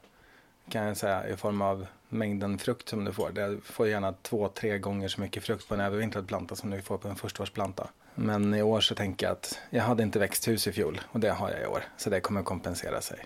Kan 0.69 0.85
jag 0.87 0.97
säga 0.97 1.29
i 1.29 1.37
form 1.37 1.63
av 1.63 1.87
mängden 2.09 2.59
frukt 2.59 2.89
som 2.89 3.05
du 3.05 3.13
får. 3.13 3.31
Du 3.31 3.61
får 3.65 3.89
gärna 3.89 4.13
två, 4.13 4.49
tre 4.49 4.79
gånger 4.79 5.09
så 5.09 5.21
mycket 5.21 5.45
frukt 5.45 5.69
på 5.69 5.75
en 5.75 5.81
övervintrad 5.81 6.29
planta 6.29 6.57
som 6.57 6.71
du 6.71 6.83
får 6.83 6.99
på 6.99 7.09
en 7.09 7.17
förstaårsplanta. 7.17 7.89
Men 8.15 8.55
i 8.55 8.63
år 8.63 8.81
så 8.81 8.95
tänker 8.95 9.27
jag 9.27 9.33
att 9.33 9.59
jag 9.71 9.83
hade 9.83 10.03
inte 10.03 10.19
växthus 10.19 10.67
i 10.67 10.73
fjol 10.73 11.01
och 11.13 11.21
det 11.21 11.31
har 11.31 11.51
jag 11.51 11.63
i 11.63 11.67
år. 11.67 11.85
Så 11.97 12.11
det 12.11 12.21
kommer 12.21 12.43
kompensera 12.43 13.01
sig. 13.01 13.25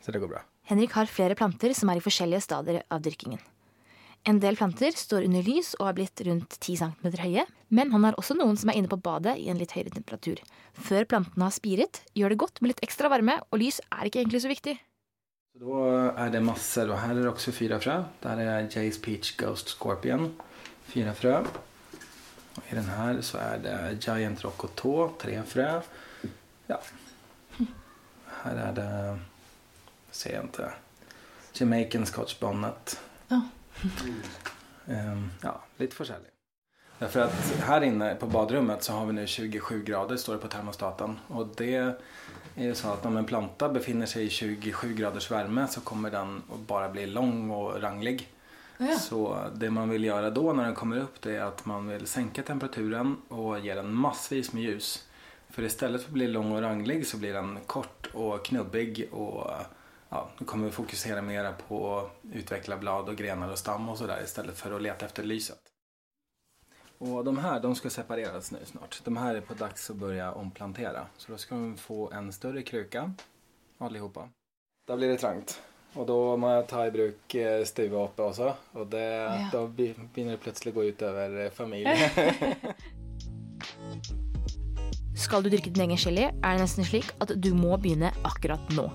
Så 0.00 0.12
det 0.12 0.18
går 0.18 0.28
bra. 0.28 0.42
Henrik 0.62 0.92
har 0.92 1.06
flera 1.06 1.34
planter 1.34 1.72
som 1.72 1.88
är 1.88 1.96
i 1.96 2.24
olika 2.24 2.40
stadier 2.40 2.82
av 2.88 3.00
dyrkningen. 3.00 3.40
En 4.22 4.40
del 4.40 4.56
planter 4.56 4.90
står 4.90 5.22
under 5.22 5.42
lys 5.42 5.74
och 5.74 5.86
har 5.86 5.92
blivit 5.92 6.20
runt 6.20 6.60
10 6.60 6.76
cm 6.76 7.12
höga, 7.18 7.46
men 7.68 7.92
han 7.92 8.04
har 8.04 8.18
också 8.18 8.34
någon 8.34 8.56
som 8.56 8.70
är 8.70 8.74
inne 8.74 8.88
på 8.88 8.96
badet 8.96 9.38
i 9.38 9.48
en 9.48 9.58
lite 9.58 9.74
högre 9.74 9.90
temperatur. 9.90 10.42
Før 10.74 11.04
plantene 11.04 11.44
har 11.44 11.50
spiret, 11.50 12.02
gör 12.14 12.28
det 12.28 12.36
gott 12.36 12.60
med 12.60 12.68
lite 12.68 12.82
extra 12.82 13.08
värme 13.08 13.40
och 13.48 13.58
lys 13.58 13.80
är 13.90 14.04
inte 14.04 14.18
egentligen 14.18 14.40
så 14.40 14.48
viktigt. 14.48 14.78
Så 15.52 15.58
då 15.58 15.84
är 16.16 16.30
det 16.30 16.40
massor 16.40 16.90
och 16.90 16.98
här 16.98 17.14
är 17.14 17.22
det 17.22 17.28
också 17.28 17.52
fyra 17.52 17.80
frö. 17.80 18.04
Där 18.20 18.36
är 18.36 18.68
Jays 18.76 19.02
Peach 19.02 19.36
Ghost 19.36 19.68
Scorpion. 19.68 20.40
Fyra 20.82 21.14
frö. 21.14 21.44
Och 22.54 22.62
I 22.68 22.74
den 22.74 22.84
här 22.84 23.20
så 23.20 23.38
är 23.38 23.58
det 23.58 23.98
Giant 24.06 24.44
Rocotå, 24.44 25.12
tre 25.18 25.42
frö. 25.42 25.80
Ja. 26.66 26.80
Här 28.26 28.56
är 28.56 28.72
det, 28.72 29.18
ser 30.10 30.34
jag 30.34 30.44
inte, 30.44 30.72
Jamaican 31.52 32.06
Scotch 32.06 32.38
Bonnet. 32.40 33.00
Ja. 33.28 33.40
Ehm, 34.86 35.30
ja, 35.42 35.64
lite 35.76 35.96
försäljning. 35.96 36.30
Därför 36.98 37.20
att 37.20 37.60
här 37.60 37.80
inne 37.80 38.14
på 38.14 38.26
badrummet 38.26 38.82
så 38.82 38.92
har 38.92 39.06
vi 39.06 39.12
nu 39.12 39.26
27 39.26 39.84
grader 39.84 40.16
står 40.16 40.32
det 40.32 40.38
på 40.38 40.48
termostaten. 40.48 41.18
Och 41.28 41.48
det 41.56 42.00
är 42.54 42.64
ju 42.64 42.74
så 42.74 42.88
att 42.88 43.06
om 43.06 43.16
en 43.16 43.24
planta 43.24 43.68
befinner 43.68 44.06
sig 44.06 44.24
i 44.24 44.30
27 44.30 44.94
graders 44.94 45.30
värme 45.30 45.66
så 45.68 45.80
kommer 45.80 46.10
den 46.10 46.42
att 46.52 46.60
bara 46.60 46.88
bli 46.88 47.06
lång 47.06 47.50
och 47.50 47.82
ranglig. 47.82 48.28
Ja. 48.78 48.98
Så 48.98 49.38
det 49.54 49.70
man 49.70 49.88
vill 49.88 50.04
göra 50.04 50.30
då 50.30 50.52
när 50.52 50.64
den 50.64 50.74
kommer 50.74 51.00
upp 51.00 51.20
det 51.20 51.36
är 51.36 51.40
att 51.40 51.66
man 51.66 51.88
vill 51.88 52.06
sänka 52.06 52.42
temperaturen 52.42 53.16
och 53.28 53.60
ge 53.60 53.74
den 53.74 53.94
massvis 53.94 54.52
med 54.52 54.62
ljus. 54.62 55.06
För 55.50 55.62
istället 55.62 56.02
för 56.02 56.08
att 56.08 56.14
bli 56.14 56.28
lång 56.28 56.52
och 56.52 56.60
ranglig 56.60 57.06
så 57.06 57.16
blir 57.16 57.32
den 57.32 57.58
kort 57.66 58.10
och 58.12 58.44
knubbig 58.44 59.08
och 59.12 59.50
ja, 60.08 60.30
då 60.38 60.44
kommer 60.44 60.66
vi 60.66 60.72
fokusera 60.72 61.22
mera 61.22 61.52
på 61.52 61.98
att 61.98 62.20
utveckla 62.32 62.76
blad 62.76 63.08
och 63.08 63.16
grenar 63.16 63.52
och 63.52 63.58
stam 63.58 63.88
och 63.88 63.98
sådär 63.98 64.20
istället 64.24 64.58
för 64.58 64.76
att 64.76 64.82
leta 64.82 65.06
efter 65.06 65.22
lyset. 65.22 65.69
Och 67.00 67.24
de 67.24 67.38
här 67.38 67.60
de 67.60 67.74
ska 67.74 67.90
separeras 67.90 68.50
nu 68.52 68.58
snart. 68.64 69.00
De 69.04 69.16
här 69.16 69.34
är 69.34 69.40
på 69.40 69.54
dags 69.54 69.90
att 69.90 69.96
börja 69.96 70.32
omplantera. 70.32 71.06
Så 71.16 71.32
då 71.32 71.38
ska 71.38 71.54
de 71.54 71.76
få 71.76 72.10
en 72.12 72.32
större 72.32 72.62
kruka 72.62 73.12
allihopa. 73.78 74.28
Då 74.88 74.96
blir 74.96 75.08
det 75.08 75.16
trangt. 75.16 75.60
Och 75.94 76.06
då 76.06 76.36
må 76.36 76.50
jag 76.50 76.66
ta 76.68 76.86
i 76.86 76.90
bruk 76.90 77.34
eh, 77.34 77.64
stuga 77.64 77.96
uppe 78.04 78.22
också. 78.22 78.54
Och 78.72 78.86
det, 78.86 79.04
Ja. 79.14 79.48
då 79.52 79.66
begynner 79.66 80.30
det 80.30 80.36
plötsligt 80.36 80.74
gå 80.74 80.84
ut 80.84 81.02
över 81.02 81.44
eh, 81.44 81.50
familjen. 81.50 81.96
Skal 85.16 85.42
du 85.42 85.50
dyrke 85.50 85.70
din 85.70 85.82
egen 85.82 85.96
chili, 85.98 86.22
er 86.22 86.52
det 86.56 86.60
nesten 86.62 86.84
slik 86.84 87.10
at 87.20 87.32
du 87.36 87.50
må 87.54 87.76
begynne 87.76 88.12
akkurat 88.24 88.70
nå. 88.76 88.86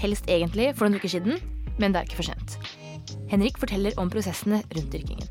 Helst 0.00 0.28
egentlig 0.28 0.70
for 0.76 0.86
noen 0.88 0.96
uker 1.00 1.08
siden, 1.12 1.40
men 1.78 1.92
det 1.92 2.00
er 2.00 2.08
ikke 2.08 2.16
for 2.20 2.28
sent. 2.30 2.56
Henrik 3.30 3.58
forteller 3.60 3.92
om 4.00 4.10
prosessene 4.12 4.62
rundt 4.76 4.92
dyrkingen. 4.92 5.28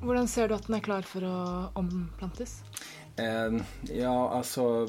Hvordan 0.00 0.28
ser 0.28 0.48
du 0.48 0.54
att 0.54 0.66
den 0.66 0.76
är 0.76 0.80
klar 0.80 1.02
för 1.02 1.22
att 1.22 1.76
omplantes? 1.76 2.62
Eh, 3.16 3.62
ja, 3.82 4.30
alltså 4.30 4.88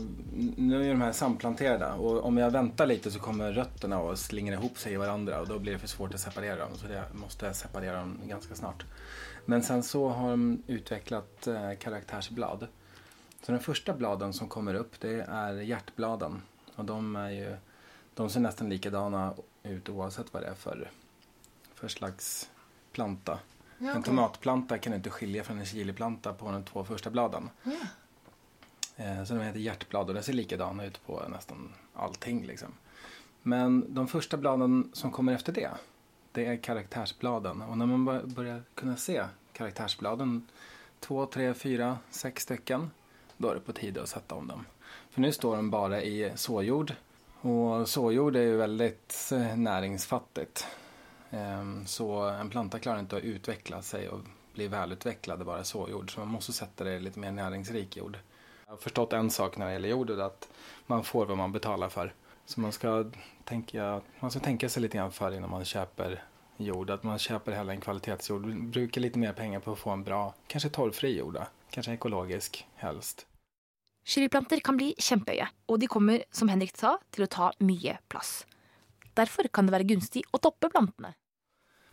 nu 0.55 0.85
är 0.85 0.89
de 0.89 1.01
här 1.01 1.11
samplanterade 1.11 1.91
och 1.91 2.25
om 2.25 2.37
jag 2.37 2.51
väntar 2.51 2.85
lite 2.85 3.11
så 3.11 3.19
kommer 3.19 3.51
rötterna 3.51 3.97
att 3.97 4.19
slingra 4.19 4.55
ihop 4.55 4.77
sig 4.77 4.93
i 4.93 4.95
varandra 4.95 5.41
och 5.41 5.47
då 5.47 5.59
blir 5.59 5.73
det 5.73 5.79
för 5.79 5.87
svårt 5.87 6.13
att 6.13 6.19
separera 6.19 6.55
dem 6.55 6.69
så 6.75 6.87
det 6.87 7.03
måste 7.13 7.45
jag 7.45 7.55
separera 7.55 7.99
dem 7.99 8.19
ganska 8.27 8.55
snart. 8.55 8.85
Men 9.45 9.63
sen 9.63 9.83
så 9.83 10.09
har 10.09 10.29
de 10.29 10.63
utvecklat 10.67 11.47
eh, 11.47 11.73
karaktärsblad. 11.79 12.67
Så 13.43 13.51
de 13.51 13.59
första 13.59 13.93
bladen 13.93 14.33
som 14.33 14.47
kommer 14.47 14.73
upp 14.73 14.99
det 14.99 15.25
är 15.29 15.53
hjärtbladen 15.53 16.41
och 16.75 16.85
de 16.85 17.15
är 17.15 17.29
ju 17.29 17.55
de 18.13 18.29
ser 18.29 18.39
nästan 18.39 18.69
likadana 18.69 19.33
ut 19.63 19.89
oavsett 19.89 20.33
vad 20.33 20.43
det 20.43 20.47
är 20.47 20.53
för, 20.53 20.89
för 21.75 21.87
slags 21.87 22.49
planta. 22.91 23.39
Ja, 23.83 23.91
En 23.91 24.03
tomatplanta 24.03 24.77
kan 24.77 24.91
du 24.91 24.97
inte 24.97 25.09
skilja 25.09 25.43
från 25.43 25.59
en 25.59 25.65
chiliplanta 25.65 26.33
på 26.33 26.51
de 26.51 26.63
två 26.63 26.83
första 26.83 27.09
bladen. 27.09 27.49
Eh, 28.95 29.23
Så 29.23 29.33
de 29.33 29.39
heter 29.43 29.59
hjärtblad 29.59 30.07
och 30.07 30.13
det 30.13 30.23
ser 30.23 30.33
likadana 30.33 30.85
ut 30.85 31.05
på 31.05 31.23
nästan 31.29 31.73
allting 31.93 32.45
liksom. 32.45 32.73
Men 33.41 33.93
de 33.93 34.07
första 34.07 34.37
bladen 34.37 34.89
som 34.93 35.11
kommer 35.11 35.33
efter 35.33 35.53
det, 35.53 35.69
det 36.31 36.45
är 36.45 36.57
karaktärsbladen. 36.57 37.61
Och 37.61 37.77
när 37.77 37.85
man 37.85 38.05
bör- 38.05 38.23
börjar 38.25 38.63
kunna 38.75 38.97
se 38.97 39.23
karaktärsbladen, 39.53 40.47
två, 40.99 41.25
tre, 41.25 41.53
fyra, 41.53 41.97
sex 42.09 42.43
stycken, 42.43 42.91
då 43.37 43.49
är 43.49 43.53
det 43.55 43.61
på 43.61 43.73
tide 43.73 44.01
att 44.03 44.09
sätta 44.09 44.35
om 44.35 44.47
dem. 44.47 44.65
För 45.09 45.21
nu 45.21 45.31
står 45.31 45.55
de 45.55 45.69
bara 45.69 46.01
i 46.01 46.31
såjord 46.35 46.93
och 47.41 47.89
såjord 47.89 48.35
är 48.35 48.41
ju 48.41 48.55
väldigt 48.57 49.29
eh, 49.33 49.55
näringsfattigt. 49.57 50.67
Ehm, 51.31 51.85
så 51.85 52.19
en 52.19 52.49
planta 52.49 52.79
klarar 52.79 52.99
inte 52.99 53.17
att 53.17 53.23
utveckla 53.23 53.81
sig 53.81 54.09
och 54.09 54.19
bli 54.53 54.67
välutvecklad 54.67 55.41
i 55.41 55.43
bara 55.43 55.63
såjord. 55.63 56.13
Så 56.13 56.19
man 56.19 56.29
måste 56.29 56.53
sätta 56.53 56.83
det 56.83 56.93
i 56.93 56.99
lite 56.99 57.19
mer 57.19 57.31
näringsrik 57.31 57.97
jord. 57.97 58.17
Jag 58.65 58.73
har 58.73 58.77
förstått 58.77 59.13
en 59.13 59.31
sak 59.31 59.57
när 59.57 59.65
det 59.65 59.73
gäller 59.73 59.89
jord 59.89 60.07
det 60.07 60.13
är 60.13 60.17
att 60.19 60.49
man 60.87 61.03
får 61.03 61.25
vad 61.25 61.37
man 61.37 61.51
betalar 61.51 61.89
för. 61.89 62.13
Så 62.45 62.59
man 62.59 62.71
ska 62.71 63.05
tänka, 63.43 64.01
man 64.19 64.31
ska 64.31 64.39
tänka 64.39 64.69
sig 64.69 64.81
lite 64.81 64.97
grann 64.97 65.11
för 65.11 65.31
innan 65.31 65.49
man 65.49 65.65
köper 65.65 66.23
jord. 66.57 66.89
Att 66.89 67.03
man 67.03 67.19
köper 67.19 67.51
hellre 67.51 67.73
en 67.73 67.81
kvalitetsjord. 67.81 68.55
Brukar 68.55 69.01
lite 69.01 69.19
mer 69.19 69.33
pengar 69.33 69.59
på 69.59 69.71
att 69.71 69.79
få 69.79 69.89
en 69.89 70.03
bra, 70.03 70.33
kanske 70.47 70.69
torrfri 70.69 71.17
jord. 71.17 71.37
Kanske 71.69 71.93
ekologisk 71.93 72.67
helst. 72.75 73.27
Chiliplanter 74.05 74.59
kan 74.59 74.77
bli 74.77 74.95
kjempehøye, 74.97 75.47
och 75.65 75.79
de 75.79 75.87
kommer, 75.87 76.23
som 76.31 76.49
Henrik 76.49 76.77
sa, 76.77 76.99
till 77.09 77.23
att 77.23 77.29
ta 77.29 77.53
mye 77.57 77.97
plats. 78.07 78.45
Därför 79.13 79.47
kan 79.47 79.65
det 79.65 79.71
vara 79.71 79.83
gunstig 79.83 80.23
å 80.31 80.37
toppe 80.37 80.69
plantene. 80.69 81.13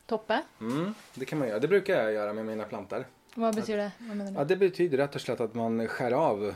Toppe? 0.09 0.43
Mm, 0.61 0.95
det 1.15 1.25
kan 1.25 1.38
man 1.38 1.49
göra. 1.49 1.59
Det 1.59 1.69
brukar 1.69 1.95
jag 2.03 2.12
göra 2.12 2.33
med 2.33 2.47
mina 2.47 2.65
plantor. 2.65 3.07
Hva 3.35 3.53
betyr 3.53 3.77
det? 3.77 3.91
Hva 3.99 4.15
mener 4.15 4.33
Ja, 4.33 4.38
du? 4.45 4.45
det 4.45 4.57
betyder 4.57 4.99
rätt 4.99 5.15
och 5.15 5.21
slett 5.21 5.41
att 5.41 5.55
man 5.55 5.87
skär 5.88 6.12
av 6.12 6.55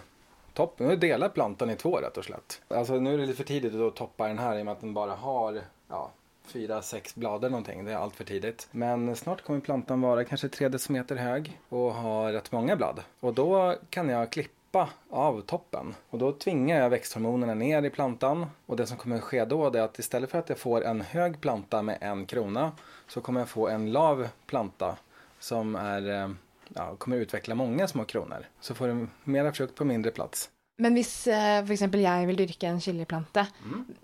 toppen. 0.55 0.87
Nu 0.89 0.97
delar 0.97 1.29
plantan 1.29 1.71
i 1.71 1.77
två 1.77 1.97
rätt 1.97 2.17
och 2.17 2.25
slett. 2.25 2.61
Alltså 2.69 2.95
nu 3.01 3.15
är 3.15 3.19
det 3.19 3.27
lite 3.27 3.37
för 3.37 3.45
tidigt 3.45 3.75
att 3.75 3.97
toppa 3.97 4.29
den 4.29 4.39
här 4.39 4.59
i 4.59 4.61
och 4.63 4.65
med 4.67 4.73
att 4.73 4.81
den 4.81 4.95
bara 4.95 5.15
har 5.15 5.61
ja, 5.89 6.11
fyra, 6.45 6.83
sex 6.83 7.15
blad 7.15 7.41
eller 7.45 7.51
någonting. 7.51 7.85
Det 7.85 7.93
är 7.93 7.97
allt 7.97 8.17
för 8.17 8.25
tidigt. 8.25 8.69
Men 8.71 9.17
snart 9.17 9.43
kommer 9.43 9.61
plantan 9.61 10.01
vara 10.01 10.25
kanske 10.25 10.49
tre 10.49 10.69
decimeter 10.69 11.17
hög 11.17 11.61
och 11.69 11.95
ha 11.95 12.33
rätt 12.33 12.53
många 12.53 12.77
blad. 12.77 13.01
Och 13.21 13.35
då 13.35 13.77
kan 13.91 14.09
jag 14.09 14.31
klippa 14.33 14.53
av 15.11 15.41
toppen. 15.41 15.95
Och 16.11 16.19
då 16.19 16.33
tvingar 16.33 16.81
jag 16.81 16.91
växthormonerna 16.91 17.55
ner 17.55 17.83
i 17.83 17.91
plantan. 17.91 18.47
Och 18.67 18.77
det 18.77 18.87
som 18.87 18.97
kommer 18.97 19.19
ske 19.19 19.45
då 19.45 19.67
är 19.67 19.81
att 19.81 19.99
istället 19.99 20.31
för 20.31 20.39
att 20.39 20.49
jag 20.49 20.59
får 20.59 20.85
en 20.85 21.01
hög 21.01 21.41
planta 21.41 21.83
med 21.83 21.99
en 22.01 22.27
krona 22.27 22.73
så 23.09 23.21
kommer 23.21 23.41
jag 23.41 23.49
få 23.49 23.69
en 23.69 23.93
lav 23.93 24.29
planta 24.47 24.97
som 25.39 25.77
är, 25.77 26.11
eh, 26.11 26.31
ja, 26.69 26.97
kommer 26.97 27.17
utveckla 27.17 27.55
många 27.55 27.89
små 27.89 28.05
kronor. 28.05 28.47
Så 28.61 28.75
får 28.75 28.89
du 28.89 29.07
mera 29.25 29.53
frukt 29.53 29.75
på 29.75 29.85
mindre 29.85 30.11
plats. 30.13 30.51
Men 30.79 30.95
hvis 30.97 31.27
eh, 31.27 31.61
for 31.65 31.75
eksempel 31.75 32.01
jeg 32.01 32.27
vil 32.27 32.39
dyrke 32.41 32.67
en 32.67 32.81
chiliplante, 32.81 33.45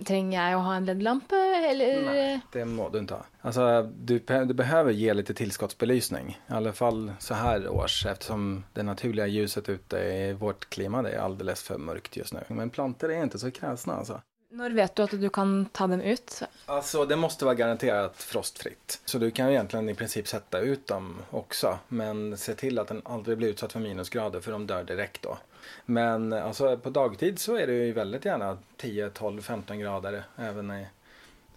trenger 0.04 0.36
jeg 0.36 0.56
å 0.58 0.64
ha 0.66 0.74
en 0.76 0.86
LED-lampe, 0.86 1.38
eller? 1.70 2.02
Nej, 2.04 2.40
det 2.52 2.64
må 2.68 2.88
du 2.92 2.98
inte 2.98 3.14
ha. 3.14 3.24
Alltså, 3.40 3.82
du, 3.82 4.18
du 4.18 4.54
behöver 4.54 4.92
ge 4.92 5.14
lite 5.14 5.34
tillskottsbelysning. 5.34 6.30
I 6.50 6.52
alla 6.52 6.72
fall 6.72 7.12
så 7.18 7.34
här 7.34 7.68
års 7.68 8.06
eftersom 8.06 8.64
det 8.72 8.82
naturliga 8.82 9.26
ljuset 9.26 9.68
ute 9.68 9.98
i 9.98 10.32
vårt 10.32 10.70
klimat 10.70 11.06
är 11.06 11.18
alldeles 11.18 11.62
för 11.62 11.78
mörkt 11.78 12.16
just 12.16 12.32
nu. 12.32 12.40
Men 12.48 12.70
plantor 12.70 13.12
är 13.12 13.22
inte 13.22 13.38
så 13.38 13.50
kräsna 13.50 13.94
alltså. 13.94 14.20
När 14.50 14.70
vet 14.70 14.96
du 14.96 15.02
att 15.02 15.10
du 15.10 15.30
kan 15.30 15.66
ta 15.66 15.86
dem 15.86 16.00
ut? 16.00 16.42
Alltså 16.66 17.04
det 17.04 17.16
måste 17.16 17.44
vara 17.44 17.54
garanterat 17.54 18.22
frostfritt. 18.22 19.00
Så 19.04 19.18
du 19.18 19.30
kan 19.30 19.46
ju 19.46 19.52
egentligen 19.52 19.88
i 19.88 19.94
princip 19.94 20.28
sätta 20.28 20.58
ut 20.58 20.86
dem 20.86 21.16
också. 21.30 21.78
Men 21.88 22.36
se 22.38 22.54
till 22.54 22.78
att 22.78 22.88
den 22.88 23.02
aldrig 23.04 23.38
blir 23.38 23.48
utsatt 23.48 23.72
för 23.72 23.80
minusgrader 23.80 24.40
för 24.40 24.52
de 24.52 24.66
dör 24.66 24.84
direkt 24.84 25.22
då. 25.22 25.38
Men 25.86 26.32
alltså 26.32 26.76
på 26.78 26.90
dagtid 26.90 27.38
så 27.38 27.56
är 27.56 27.66
det 27.66 27.72
ju 27.72 27.92
väldigt 27.92 28.24
gärna 28.24 28.58
10, 28.76 29.10
12, 29.10 29.42
15 29.42 29.78
grader. 29.78 30.24
Även 30.36 30.70
i 30.70 30.86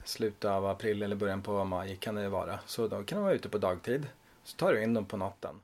slutet 0.03 0.51
av 0.51 0.65
april 0.65 1.03
eller 1.03 1.15
början 1.15 1.41
på 1.41 1.63
maj 1.63 1.95
kan 1.95 2.15
det 2.15 2.21
ju 2.21 2.29
vara. 2.29 2.59
Så 2.65 2.87
då 2.87 3.03
kan 3.03 3.17
de 3.17 3.23
vara 3.23 3.33
ute 3.33 3.49
på 3.49 3.57
dagtid. 3.57 4.07
Så 4.43 4.57
tar 4.57 4.73
du 4.73 4.83
in 4.83 4.93
dem 4.93 5.05
på 5.05 5.17
natten. 5.17 5.59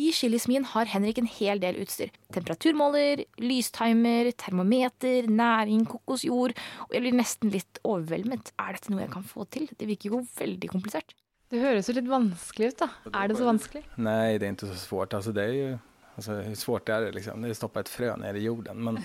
I 0.00 0.12
chilismien 0.16 0.64
har 0.64 0.88
Henrik 0.88 1.18
en 1.20 1.28
hel 1.28 1.60
del 1.60 1.76
utstyr. 1.82 2.08
Temperaturmåler, 2.32 3.20
lystimer, 3.42 4.30
termometer, 4.40 5.26
næring, 5.28 5.82
kokosjord. 5.90 6.54
Og 6.86 6.94
jeg 6.96 7.04
blir 7.04 7.16
nesten 7.18 7.52
litt 7.52 7.80
overveldet. 7.84 8.54
Er 8.56 8.78
dette 8.78 8.92
noe 8.92 9.02
jeg 9.02 9.12
kan 9.12 9.26
få 9.28 9.44
til? 9.52 9.66
Det 9.76 9.88
virker 9.90 10.14
jo 10.14 10.22
veldig 10.38 10.70
komplisert. 10.72 11.12
Det 11.52 11.60
høres 11.60 11.90
jo 11.90 11.96
litt 11.98 12.08
vanskelig 12.08 12.70
ut, 12.70 12.78
da. 12.80 12.88
Er 13.10 13.28
det 13.28 13.36
så 13.36 13.48
vanskelig? 13.50 13.82
Nej, 13.96 14.38
det 14.38 14.46
är 14.46 14.48
inte 14.48 14.66
så 14.66 14.74
svårt. 14.74 15.14
Alltså 15.14 15.32
det 15.32 15.44
är 15.44 15.52
ju, 15.52 15.78
alltså 16.14 16.32
hur 16.32 16.54
svårt 16.54 16.88
är 16.88 17.00
det 17.00 17.12
liksom? 17.12 17.42
Det 17.42 17.48
är 17.48 17.50
att 17.50 17.56
stoppa 17.56 17.80
ett 17.80 17.88
frö 17.88 18.16
ner 18.16 18.34
i 18.34 18.42
jorden. 18.42 18.84
Men 18.84 18.94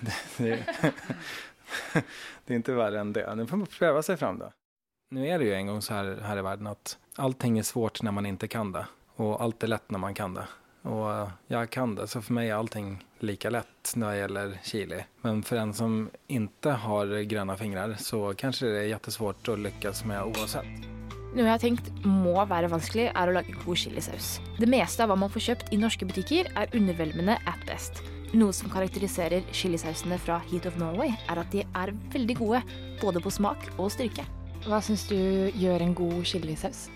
det, 0.00 0.14
det, 0.36 0.64
det 2.46 2.54
är 2.54 2.56
inte 2.56 2.72
värre 2.72 3.00
än 3.00 3.12
det. 3.12 3.34
Nu 3.34 3.46
får 3.46 3.56
man 3.56 3.66
pröva 3.66 4.02
sig 4.02 4.16
fram 4.16 4.38
då. 4.38 4.52
Nu 5.10 5.28
är 5.28 5.38
det 5.38 5.44
ju 5.44 5.54
en 5.54 5.66
gång 5.66 5.82
så 5.82 5.94
här, 5.94 6.18
här 6.22 6.38
i 6.38 6.42
världen 6.42 6.66
att 6.66 6.98
allting 7.16 7.58
är 7.58 7.62
svårt 7.62 8.02
när 8.02 8.12
man 8.12 8.26
inte 8.26 8.48
kan 8.48 8.72
det. 8.72 8.86
Och 9.16 9.42
allt 9.42 9.62
är 9.62 9.66
lätt 9.66 9.90
när 9.90 9.98
man 9.98 10.14
kan 10.14 10.34
det. 10.34 10.46
Och 10.82 11.12
eh, 11.12 11.28
jag 11.46 11.70
kan 11.70 11.94
det, 11.94 12.06
så 12.06 12.22
för 12.22 12.32
mig 12.32 12.50
är 12.50 12.54
allting 12.54 13.04
lika 13.18 13.50
lätt 13.50 13.92
när 13.94 14.10
det 14.10 14.16
gäller 14.16 14.58
chili. 14.62 15.04
Men 15.20 15.42
för 15.42 15.56
en 15.56 15.74
som 15.74 16.10
inte 16.26 16.70
har 16.70 17.22
gröna 17.22 17.56
fingrar 17.56 17.96
så 17.98 18.34
kanske 18.34 18.66
det 18.66 18.78
är 18.78 18.86
jättesvårt 18.86 19.48
att 19.48 19.58
lyckas 19.58 20.04
med 20.04 20.22
oavsett. 20.22 20.94
Noe 21.34 21.48
jeg 21.48 21.50
har 21.50 21.62
tenkt 21.62 21.88
må 22.06 22.36
være 22.46 22.68
vanskelig, 22.70 23.08
er 23.10 23.30
å 23.30 23.32
lage 23.34 23.56
god 23.64 23.78
chilisaus. 23.80 24.36
Det 24.54 24.68
meste 24.70 25.02
av 25.02 25.10
hva 25.10 25.16
man 25.18 25.32
får 25.34 25.42
kjøpt 25.48 25.72
i 25.74 25.78
norske 25.82 26.06
butikker, 26.06 26.46
er 26.54 26.76
undervelmende 26.78 27.34
at 27.50 27.64
best. 27.66 27.98
Noe 28.38 28.54
som 28.54 28.70
karakteriserer 28.70 29.42
chilisausene 29.50 30.20
fra 30.22 30.36
Heat 30.46 30.68
of 30.70 30.78
Norway, 30.78 31.10
er 31.26 31.40
at 31.42 31.50
de 31.50 31.64
er 31.66 31.90
veldig 32.14 32.36
gode, 32.38 32.62
både 33.02 33.22
på 33.24 33.34
smak 33.34 33.66
og 33.74 33.90
styrke. 33.90 34.22
Hva 34.68 34.78
syns 34.78 35.08
du 35.10 35.18
gjør 35.58 35.82
en 35.82 35.96
god 35.98 36.22
chilisaus? 36.22 36.86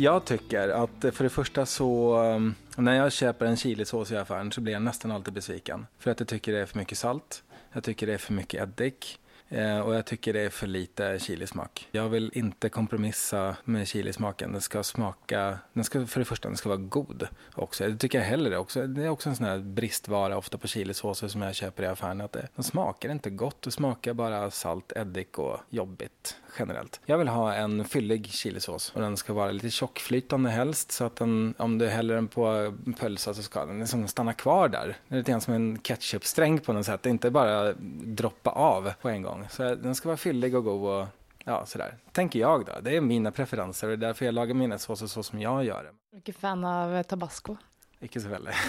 Jag 0.00 0.24
tycker 0.24 0.68
att 0.68 1.14
för 1.14 1.24
det 1.24 1.30
första 1.30 1.66
så 1.66 2.22
um, 2.22 2.54
när 2.76 2.94
jag 2.94 3.12
köper 3.12 3.46
en 3.46 3.56
chilisås 3.56 4.12
i 4.12 4.16
affären 4.16 4.52
så 4.52 4.60
blir 4.60 4.72
jag 4.72 4.82
nästan 4.82 5.10
alltid 5.10 5.34
besviken. 5.34 5.86
För 5.98 6.10
att 6.10 6.20
jag 6.20 6.28
tycker 6.28 6.52
det 6.52 6.58
är 6.58 6.66
för 6.66 6.78
mycket 6.78 6.98
salt, 6.98 7.42
jag 7.72 7.84
tycker 7.84 8.06
det 8.06 8.14
är 8.14 8.18
för 8.18 8.32
mycket 8.32 8.62
eddik 8.62 9.18
Eh, 9.48 9.80
och 9.80 9.94
jag 9.94 10.04
tycker 10.04 10.32
det 10.32 10.40
är 10.40 10.50
för 10.50 10.66
lite 10.66 11.18
chilismak. 11.18 11.88
Jag 11.90 12.08
vill 12.08 12.30
inte 12.34 12.68
kompromissa 12.68 13.56
med 13.64 13.88
chilismaken. 13.88 14.52
Den 14.52 14.60
ska 14.60 14.82
smaka, 14.82 15.58
den 15.72 15.84
ska, 15.84 16.06
för 16.06 16.20
det 16.20 16.24
första 16.24 16.48
den 16.48 16.56
ska 16.56 16.68
vara 16.68 16.78
god 16.78 17.28
också. 17.54 17.88
Det 17.88 17.96
tycker 17.96 18.18
jag 18.18 18.24
hellre. 18.24 18.58
också. 18.58 18.86
Det 18.86 19.04
är 19.04 19.08
också 19.08 19.28
en 19.28 19.36
sån 19.36 19.46
här 19.46 19.58
bristvara 19.58 20.36
ofta 20.36 20.58
på 20.58 20.66
chilisåser 20.66 21.28
som 21.28 21.42
jag 21.42 21.54
köper 21.54 21.82
i 21.82 21.86
affären. 21.86 22.20
Att 22.20 22.32
det, 22.32 22.48
de 22.56 22.62
smakar 22.62 23.10
inte 23.10 23.30
gott, 23.30 23.62
det 23.62 23.70
smakar 23.70 24.14
bara 24.14 24.50
salt, 24.50 24.92
eddik 24.96 25.38
och 25.38 25.60
jobbigt 25.70 26.36
generellt. 26.58 27.00
Jag 27.06 27.18
vill 27.18 27.28
ha 27.28 27.54
en 27.54 27.84
fyllig 27.84 28.26
chilisås 28.26 28.92
och 28.94 29.00
den 29.00 29.16
ska 29.16 29.32
vara 29.32 29.50
lite 29.50 29.70
tjockflytande 29.70 30.50
helst 30.50 30.92
så 30.92 31.04
att 31.04 31.16
den, 31.16 31.54
om 31.58 31.78
du 31.78 31.88
häller 31.88 32.14
den 32.14 32.28
på 32.28 32.74
pölsa 32.98 33.34
så 33.34 33.42
ska 33.42 33.66
den 33.66 33.78
liksom 33.78 34.08
stanna 34.08 34.32
kvar 34.32 34.68
där. 34.68 34.96
Det 35.08 35.14
är 35.14 35.18
lite 35.18 35.30
grann 35.30 35.40
som 35.40 35.54
en 35.54 35.78
ketchupsträng 35.82 36.58
på 36.58 36.72
något 36.72 36.86
sätt, 36.86 37.02
det 37.02 37.08
är 37.08 37.10
inte 37.10 37.30
bara 37.30 37.72
droppa 38.02 38.50
av 38.50 38.92
på 39.00 39.08
en 39.08 39.22
gång. 39.22 39.37
Så 39.50 39.74
den 39.74 39.94
ska 39.94 40.08
vara 40.08 40.16
fyllig 40.16 40.54
och 40.54 40.64
god 40.64 41.00
och 41.00 41.06
ja, 41.44 41.66
sådär. 41.66 41.94
Tänker 42.12 42.38
jag 42.38 42.66
då, 42.66 42.72
det 42.82 42.96
är 42.96 43.00
mina 43.00 43.30
preferenser 43.30 43.88
och 43.88 43.98
det 43.98 44.06
är 44.06 44.08
därför 44.08 44.24
jag 44.24 44.34
lagar 44.34 44.54
mina 44.54 44.78
såser 44.78 45.06
så 45.06 45.22
som 45.22 45.40
jag 45.40 45.64
gör 45.64 45.84
det. 45.84 46.18
Ikke 46.18 46.32
fan 46.32 46.64
av 46.64 46.94
eh, 46.94 47.02
tabasco? 47.02 47.56
Icke 48.00 48.20
så 48.20 48.28
väldigt. 48.28 48.54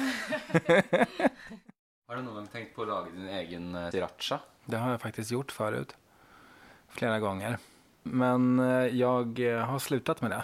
Har 2.08 2.16
du 2.16 2.22
noen 2.22 2.36
gang 2.36 2.48
tenkt 2.48 2.76
på 2.76 2.82
å 2.82 2.86
lage 2.86 3.12
din 3.14 3.28
egen 3.30 3.76
eh, 3.76 3.90
sriracha? 3.90 4.40
Det 4.66 4.78
har 4.78 4.92
jag 4.92 5.02
faktiskt 5.02 5.32
gjort 5.32 5.52
förut. 5.52 5.96
Flera 6.88 7.20
gånger. 7.20 7.58
Men 8.04 8.60
eh, 8.60 8.88
jag 8.88 9.40
har 9.66 9.80
slutat 9.80 10.22
med 10.22 10.32
det. 10.32 10.44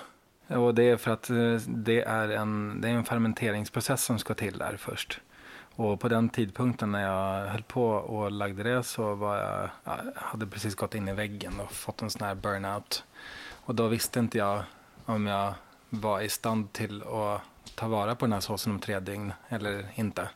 Och 0.57 0.75
det 0.75 0.83
är 0.83 0.97
för 0.97 1.11
att 1.11 1.27
det 1.67 2.01
är 2.01 2.29
en, 2.29 2.81
det 2.81 2.89
är 2.89 2.93
en 2.93 3.05
fermenteringsprocess 3.05 4.03
som 4.03 4.19
ska 4.19 4.33
till 4.33 4.57
där 4.57 4.77
först. 4.77 5.21
Och 5.75 5.99
på 5.99 6.07
den 6.07 6.29
tidpunkten 6.29 6.91
när 6.91 7.03
jag 7.03 7.47
höll 7.47 7.63
på 7.63 7.85
och 7.85 8.31
lagde 8.31 8.63
det 8.63 8.83
så 8.83 9.15
var 9.15 9.37
jag, 9.37 9.69
jag 9.83 10.11
hade 10.15 10.47
precis 10.47 10.75
gått 10.75 10.95
in 10.95 11.07
i 11.07 11.13
väggen 11.13 11.59
och 11.59 11.71
fått 11.71 12.01
en 12.01 12.09
sån 12.09 12.27
här 12.27 12.35
burnout. 12.35 13.03
Och 13.65 13.75
då 13.75 13.87
visste 13.87 14.19
inte 14.19 14.37
jag 14.37 14.63
om 15.05 15.27
jag 15.27 15.53
var 15.89 16.21
i 16.21 16.29
stånd 16.29 16.73
till 16.73 17.03
att 17.03 17.41
ta 17.75 17.87
vara 17.87 18.15
på 18.15 18.25
den 18.25 18.33
här 18.33 18.39
såsen 18.39 18.73
om 18.73 18.79
tre 18.79 18.99
dygn 18.99 19.33
eller 19.49 19.85
inte. 19.95 20.29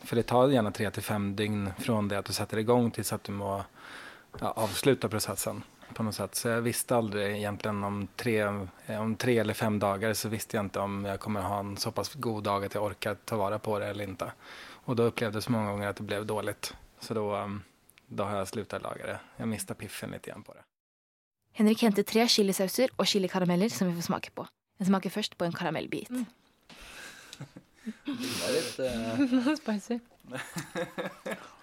För 0.00 0.16
det 0.16 0.22
tar 0.22 0.48
gärna 0.48 0.70
tre 0.70 0.90
till 0.90 1.02
fem 1.02 1.36
dygn 1.36 1.70
från 1.78 2.08
det 2.08 2.18
att 2.18 2.24
du 2.24 2.32
sätter 2.32 2.58
igång 2.58 2.90
tills 2.90 3.12
att 3.12 3.24
du 3.24 3.32
må 3.32 3.64
ja, 4.40 4.50
avsluta 4.50 5.08
processen 5.08 5.62
på 5.94 6.02
något 6.02 6.14
sätt. 6.14 6.34
Så 6.34 6.48
jag 6.48 6.60
visste 6.60 6.96
aldrig 6.96 7.36
egentligen 7.36 7.84
om 7.84 8.08
tre, 8.16 8.44
om 8.86 9.16
tre 9.18 9.38
eller 9.38 9.54
fem 9.54 9.78
dagar 9.78 10.14
så 10.14 10.28
visste 10.28 10.56
jag 10.56 10.64
inte 10.64 10.80
om 10.80 11.04
jag 11.04 11.20
kommer 11.20 11.40
ha 11.40 11.58
en 11.58 11.76
så 11.76 11.90
pass 11.90 12.14
god 12.14 12.44
dag 12.44 12.64
att 12.64 12.74
jag 12.74 12.84
orkar 12.84 13.14
ta 13.14 13.36
vara 13.36 13.58
på 13.58 13.78
det 13.78 13.86
eller 13.86 14.04
inte. 14.04 14.32
Och 14.84 14.96
då 14.96 15.02
upplevde 15.02 15.36
jag 15.36 15.42
så 15.42 15.52
många 15.52 15.70
gånger 15.70 15.88
att 15.88 15.96
det 15.96 16.02
blev 16.02 16.26
dåligt. 16.26 16.74
Så 17.00 17.14
då, 17.14 17.36
um, 17.36 17.62
då 18.06 18.24
har 18.24 18.36
jag 18.36 18.48
slutat 18.48 18.82
laga 18.82 19.06
det. 19.06 19.20
Jag 19.36 19.48
miste 19.48 19.74
piffen 19.74 20.10
lite 20.10 20.30
grann 20.30 20.42
på 20.42 20.52
det. 20.52 20.60
Henrik 21.52 21.82
henter 21.82 22.02
tre 22.02 22.28
chilisauser 22.28 22.88
og 22.96 23.06
chilikarameller 23.06 23.68
som 23.68 23.88
vi 23.88 23.94
får 23.94 24.02
smake 24.02 24.30
på. 24.30 24.46
Jeg 24.78 24.86
smaker 24.86 25.10
først 25.10 25.38
på 25.38 25.44
en 25.44 25.52
karamellbit. 25.52 26.10
Mm. 26.10 26.26
Det 28.06 28.78
eh, 28.78 29.56
spicy. 29.62 29.98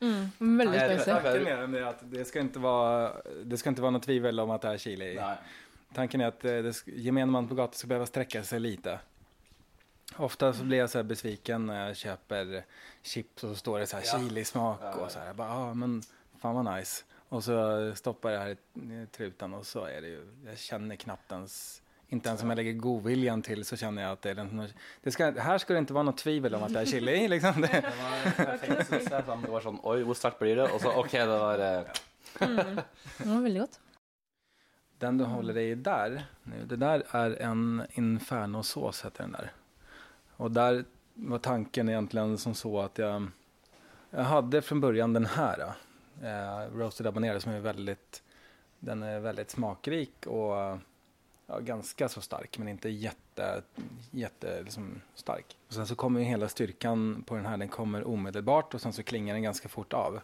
Mm, 0.00 0.30
Tanken 0.38 1.46
är 1.46 1.66
med 1.66 1.88
att 1.88 1.98
det 2.02 2.24
ska, 2.24 2.40
inte 2.40 2.58
vara, 2.58 3.12
det 3.44 3.56
ska 3.58 3.68
inte 3.68 3.82
vara 3.82 3.90
något 3.90 4.02
tvivel 4.02 4.40
om 4.40 4.50
att 4.50 4.62
det 4.62 4.68
är 4.68 4.78
chili 4.78 5.12
i. 5.12 5.14
Nei. 5.14 5.36
Tanken 5.94 6.20
är 6.20 6.26
att 6.26 6.44
eh, 6.44 6.72
gemene 6.86 7.32
man 7.32 7.48
på 7.48 7.54
gatan 7.54 7.74
ska 7.74 7.86
behöva 7.86 8.06
sträcka 8.06 8.42
sig 8.42 8.60
lite. 8.60 8.98
Ofta 10.16 10.52
så 10.52 10.64
blir 10.64 10.78
jag 10.78 10.90
så 10.90 10.98
här 10.98 11.02
besviken 11.02 11.66
när 11.66 11.86
jag 11.86 11.96
köper 11.96 12.64
chips 13.02 13.44
och 13.44 13.50
så 13.50 13.56
står 13.56 13.78
det 13.78 13.86
så 13.86 13.96
här 13.96 14.04
Ja. 14.06 14.18
chilismak 14.18 14.78
Ja, 14.82 14.92
och 14.94 15.10
så 15.10 15.18
här. 15.18 15.26
Jag 15.26 15.36
bara, 15.36 15.52
ah, 15.52 15.74
men 15.74 16.02
fan 16.38 16.64
vad 16.64 16.76
nice. 16.76 17.04
Och 17.28 17.44
så 17.44 17.92
stoppar 17.94 18.30
jag 18.30 18.40
det 18.40 18.44
här 18.44 19.02
i 19.02 19.06
truten 19.06 19.54
och 19.54 19.66
så 19.66 19.84
är 19.84 20.00
det 20.00 20.08
ju, 20.08 20.26
jag 20.46 20.58
känner 20.58 20.96
knappt 20.96 21.32
ens, 21.32 21.82
inte 22.08 22.28
ens 22.28 22.42
om 22.42 22.48
jag 22.48 22.56
lägger 22.56 22.72
godviljan 22.72 23.42
till 23.42 23.64
så 23.64 23.76
känner 23.76 24.02
jag 24.02 24.12
att 24.12 24.22
det 24.22 24.30
är 24.30 24.34
den, 24.34 24.68
det 25.02 25.10
ska, 25.10 25.30
här 25.30 25.58
ska 25.58 25.72
det 25.72 25.78
inte 25.78 25.92
vara 25.92 26.02
något 26.02 26.18
tvivel 26.18 26.54
om 26.54 26.62
att 26.62 26.72
det 26.72 26.80
är 26.80 26.84
chili 26.84 27.12
i 27.12 27.28
liksom. 27.34 27.60
Det, 27.60 27.68
Det 29.42 29.48
var 29.48 29.60
sånn 29.60 29.80
Oi, 29.82 30.02
hvor 30.02 30.14
sterkt 30.14 30.38
blir 30.38 30.56
det? 30.56 30.70
Og 30.72 30.80
så 30.80 30.92
OK, 31.00 31.12
det 31.12 31.26
var 31.26 31.58
eh, 31.58 31.82
Det 33.18 33.28
var 33.28 33.40
veldig 33.42 33.60
godt. 33.60 33.80
Den 34.98 35.18
du 35.18 35.24
håller 35.24 35.58
i 35.58 35.74
där 35.74 36.24
nu, 36.42 36.64
det 36.66 36.76
där 36.76 37.02
är 37.10 37.42
en 37.42 37.82
infernosås 37.90 39.04
heter 39.04 39.22
den 39.22 39.32
där. 39.32 39.52
Och 40.36 40.50
där 40.50 40.84
var 41.14 41.38
tanken 41.38 41.88
egentligen 41.88 42.38
som 42.38 42.54
så 42.54 42.80
att 42.80 42.98
jag, 42.98 43.26
jag 44.10 44.22
hade 44.22 44.62
från 44.62 44.80
början 44.80 45.12
den 45.12 45.26
här. 45.26 45.72
Eh, 46.22 46.76
roasted 46.76 47.06
habanero 47.06 47.40
som 47.40 47.52
är 47.52 47.60
väldigt, 47.60 48.22
den 48.78 49.02
är 49.02 49.20
väldigt 49.20 49.50
smakrik 49.50 50.26
och 50.26 50.78
ja, 51.48 51.58
ganska 51.58 52.08
så 52.08 52.20
stark 52.20 52.58
men 52.58 52.68
inte 52.68 52.88
jätte, 52.88 53.62
jätte 54.10 54.62
liksom, 54.62 55.00
stark. 55.14 55.56
Och 55.68 55.74
sen 55.74 55.86
så 55.86 55.94
kommer 55.94 56.20
ju 56.20 56.26
hela 56.26 56.48
styrkan 56.48 57.24
på 57.26 57.34
den 57.34 57.46
här, 57.46 57.56
den 57.56 57.68
kommer 57.68 58.08
omedelbart 58.08 58.74
och 58.74 58.80
sen 58.80 58.92
så 58.92 59.02
klingar 59.02 59.34
den 59.34 59.42
ganska 59.42 59.68
fort 59.68 59.92
av. 59.92 60.20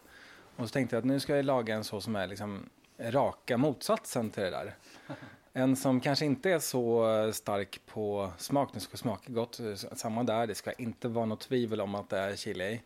Och 0.57 0.69
så 0.69 0.73
tänkte 0.73 0.97
jag 0.97 1.01
att 1.01 1.07
nu 1.07 1.21
ska 1.21 1.37
jag 1.37 1.45
laga 1.45 1.75
en 1.75 1.85
så 1.85 2.01
som 2.01 2.17
är 2.17 2.27
liksom 2.27 2.71
raka 2.99 3.57
motsatsen 3.57 4.31
till 4.31 4.43
det 4.43 4.51
där. 4.51 4.75
En 5.57 5.77
som 5.77 6.01
kanske 6.01 6.25
inte 6.25 6.51
är 6.51 6.59
så 6.59 7.07
stark 7.33 7.81
på 7.87 8.33
smak, 8.39 8.73
den 8.73 8.81
ska 8.81 8.97
smaka 8.97 9.33
gott, 9.33 9.61
samma 9.93 10.23
där, 10.23 10.47
det 10.47 10.55
ska 10.55 10.73
inte 10.73 11.09
vara 11.09 11.27
något 11.27 11.41
tvivel 11.41 11.81
om 11.81 11.95
att 11.95 12.11
det 12.11 12.19
är 12.19 12.37
chili 12.37 12.81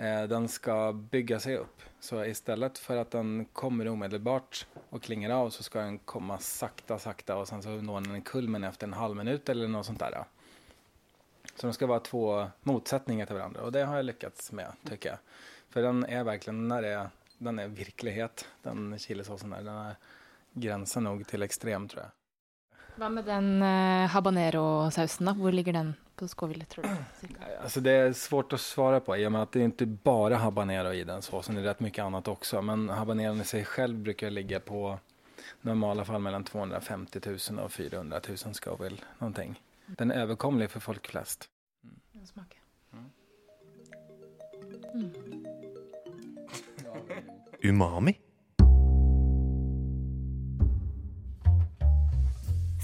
Eh, 0.00 0.22
den 0.22 0.48
ska 0.48 0.92
bygga 0.92 1.40
sig 1.40 1.56
upp. 1.56 1.82
Så 2.00 2.24
istället 2.24 2.78
för 2.78 2.96
att 2.96 3.10
den 3.10 3.44
kommer 3.44 3.88
omedelbart 3.88 4.66
och 4.90 5.02
klingar 5.02 5.30
av 5.30 5.50
så 5.50 5.62
ska 5.62 5.80
den 5.80 5.98
komma 5.98 6.38
sakta, 6.38 6.98
sakta 6.98 7.36
och 7.36 7.48
sen 7.48 7.62
så 7.62 7.68
når 7.68 8.00
den 8.00 8.14
en 8.14 8.22
kulmen 8.22 8.64
efter 8.64 8.86
en 8.86 8.92
halv 8.92 9.16
minut 9.16 9.48
eller 9.48 9.68
något 9.68 9.86
sånt 9.86 9.98
där. 9.98 10.24
Så 11.54 11.66
de 11.66 11.72
ska 11.72 11.86
vara 11.86 12.00
två 12.00 12.46
motsättningar 12.62 13.26
till 13.26 13.34
varandra 13.34 13.62
och 13.62 13.72
det 13.72 13.84
har 13.84 13.96
jag 13.96 14.04
lyckats 14.04 14.52
med 14.52 14.72
tycker 14.88 15.08
jag. 15.08 15.18
För 15.70 15.82
den 15.82 16.04
är 16.04 16.24
verkligen, 16.24 16.68
när 16.68 16.82
det 16.82 16.88
är, 16.88 17.10
den 17.38 17.58
är 17.58 17.68
verklighet, 17.68 18.48
den 18.62 18.98
chilisåsen 18.98 19.50
där. 19.50 19.62
Den 19.62 19.76
är 19.76 19.96
gränsen 20.52 21.04
nog 21.04 21.26
till 21.26 21.42
extrem 21.42 21.88
tror 21.88 22.02
jag. 22.02 22.10
Vad 22.96 23.12
med 23.12 23.24
den 23.24 23.62
eh, 23.62 24.08
habanero-sausen, 24.08 25.26
då, 25.26 25.32
var 25.32 25.52
ligger 25.52 25.72
den 25.72 25.94
på 26.20 26.28
Scoville, 26.28 26.64
tror 26.64 26.84
du? 26.84 27.34
Alltså 27.62 27.80
det 27.80 27.90
är 27.90 28.12
svårt 28.12 28.52
att 28.52 28.60
svara 28.60 29.00
på 29.00 29.16
i 29.16 29.26
och 29.26 29.32
med 29.32 29.42
att 29.42 29.52
det 29.52 29.60
är 29.60 29.64
inte 29.64 29.86
bara 29.86 30.36
habanero 30.36 30.92
i 30.92 31.04
den 31.04 31.22
såsen, 31.22 31.54
det 31.54 31.60
är 31.60 31.64
rätt 31.64 31.80
mycket 31.80 32.04
annat 32.04 32.28
också. 32.28 32.62
Men 32.62 32.88
habaneron 32.88 33.40
i 33.40 33.44
sig 33.44 33.64
själv 33.64 33.98
brukar 33.98 34.30
ligga 34.30 34.60
på 34.60 34.98
normala 35.60 36.04
fall 36.04 36.20
mellan 36.20 36.44
250 36.44 37.20
000 37.50 37.58
och 37.58 37.72
400 37.72 38.20
000 38.28 38.36
Scoville 38.36 38.96
någonting. 39.18 39.62
Den 39.86 40.10
är 40.10 40.14
överkomlig 40.14 40.70
för 40.70 40.80
folk 40.80 41.06
flest. 41.06 41.48
Den 42.12 42.26
smaker. 42.26 42.60
Umami? 47.62 48.18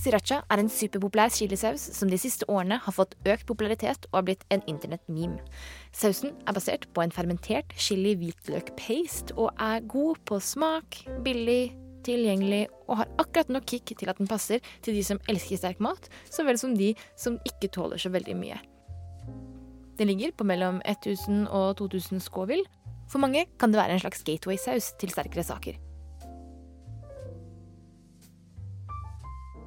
Sriracha 0.06 0.44
er 0.46 0.60
en 0.62 0.68
superpopulær 0.70 1.32
chilisaus 1.34 1.82
som 1.96 2.06
de 2.06 2.18
siste 2.20 2.46
årene 2.46 2.76
har 2.78 2.94
fått 2.94 3.16
økt 3.26 3.42
popularitet 3.48 4.04
og 4.12 4.20
har 4.20 4.26
blitt 4.28 4.44
en 4.54 4.62
internettmeme. 4.70 5.40
Sausen 5.90 6.30
er 6.46 6.54
basert 6.54 6.86
på 6.94 7.02
en 7.02 7.10
fermentert 7.10 7.74
chili-hvitløk-paste 7.74 9.34
og 9.34 9.50
er 9.58 9.82
god 9.90 10.20
på 10.30 10.38
smak, 10.38 11.00
billig, 11.26 11.74
tilgjengelig 12.06 12.68
og 12.86 13.00
har 13.00 13.10
akkurat 13.18 13.50
nok 13.50 13.66
kick 13.66 13.96
til 13.98 14.12
at 14.12 14.20
den 14.22 14.30
passer 14.30 14.62
til 14.86 14.94
de 14.94 15.02
som 15.02 15.18
elsker 15.26 15.58
sterk 15.58 15.82
mat, 15.82 16.06
så 16.30 16.46
vel 16.46 16.60
som 16.60 16.76
de 16.78 16.92
som 17.18 17.40
ikke 17.48 17.72
tåler 17.74 17.98
så 17.98 18.12
veldig 18.14 18.36
mye. 18.38 18.60
Den 19.98 20.12
ligger 20.12 20.36
på 20.38 20.46
mellom 20.46 20.78
1000 20.86 21.48
og 21.50 21.80
2000 21.82 22.22
skåvill. 22.22 22.62
For 23.10 23.18
mange 23.18 23.48
kan 23.58 23.74
det 23.74 23.82
være 23.82 23.98
en 23.98 24.06
slags 24.06 24.22
gateway-saus 24.22 24.92
til 25.00 25.10
sterkere 25.10 25.42
saker. 25.42 25.82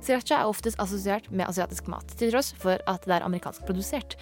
Sriracha 0.09 0.39
er 0.41 0.49
oftest 0.49 0.79
assosiert 0.81 1.27
med 1.29 1.45
asiatisk 1.45 1.85
mat, 1.91 2.15
til 2.17 2.31
tross 2.33 2.49
for 2.57 2.81
at 2.89 3.03
det 3.05 3.13
er 3.19 3.25
amerikansk 3.27 3.61
produsert. 3.67 4.15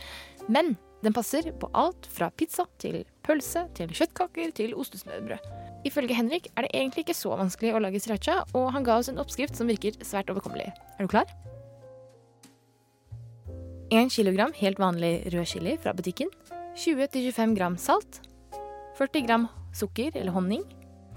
Men 0.52 0.74
den 1.00 1.16
passer 1.16 1.48
på 1.62 1.70
alt 1.72 2.10
fra 2.12 2.28
pizza 2.36 2.66
til 2.84 3.06
pølse 3.24 3.64
til 3.78 3.94
kjøttkaker 3.96 4.52
til 4.58 4.76
ostesmørbrød. 4.76 5.48
Ifølge 5.88 6.18
Henrik 6.18 6.52
er 6.58 6.68
det 6.68 6.74
egentlig 6.76 7.06
ikke 7.06 7.16
så 7.16 7.32
vanskelig 7.40 7.72
å 7.78 7.82
lage 7.86 8.04
sriracha, 8.04 8.42
og 8.52 8.74
han 8.76 8.84
ga 8.84 9.00
oss 9.00 9.08
en 9.08 9.24
oppskrift 9.24 9.56
som 9.56 9.72
virker 9.72 9.96
svært 10.04 10.28
overkommelig. 10.34 10.74
Er 10.98 11.08
du 11.08 11.14
klar? 11.16 11.32
1 13.88 14.12
kg 14.12 14.52
helt 14.60 14.84
vanlig 14.84 15.14
rød 15.32 15.48
chili 15.48 15.80
fra 15.80 15.96
butikken. 15.96 16.34
20-25 16.76 17.56
gram 17.56 17.80
salt. 17.80 18.20
40 19.00 19.24
gram 19.30 19.48
sukker 19.72 20.20
eller 20.20 20.36
honning. 20.36 20.68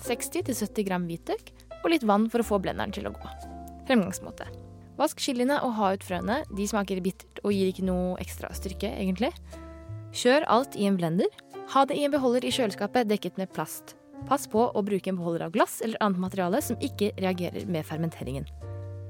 60-70 0.06 0.86
gram 0.86 1.10
hvitløk. 1.10 1.56
Og 1.80 1.90
litt 1.90 2.06
vann 2.06 2.30
for 2.30 2.44
å 2.44 2.52
få 2.54 2.62
blenderen 2.62 2.94
til 2.94 3.10
å 3.10 3.18
gå. 3.18 3.49
Fremgangsmåte. 3.90 4.46
Vask 5.00 5.18
chiliene 5.18 5.56
og 5.66 5.72
ha 5.80 5.94
ut 5.96 6.04
frøene. 6.06 6.44
De 6.54 6.66
smaker 6.68 7.00
bittert 7.02 7.40
og 7.42 7.50
gir 7.56 7.72
ikke 7.72 7.86
noe 7.88 8.14
ekstra 8.22 8.52
styrke, 8.54 8.86
egentlig. 8.86 9.32
Kjør 10.14 10.46
alt 10.46 10.76
i 10.78 10.86
en 10.86 10.98
blender. 11.00 11.26
Ha 11.74 11.82
det 11.90 11.96
i 11.98 12.04
en 12.06 12.14
beholder 12.14 12.46
i 12.46 12.52
kjøleskapet 12.54 13.08
dekket 13.10 13.40
med 13.40 13.50
plast. 13.56 13.96
Pass 14.28 14.46
på 14.50 14.68
å 14.68 14.82
bruke 14.86 15.10
en 15.10 15.18
beholder 15.18 15.48
av 15.48 15.54
glass 15.56 15.80
eller 15.82 15.98
annet 16.04 16.22
materiale 16.22 16.60
som 16.62 16.78
ikke 16.78 17.10
reagerer 17.18 17.66
med 17.66 17.86
fermenteringen. 17.88 18.46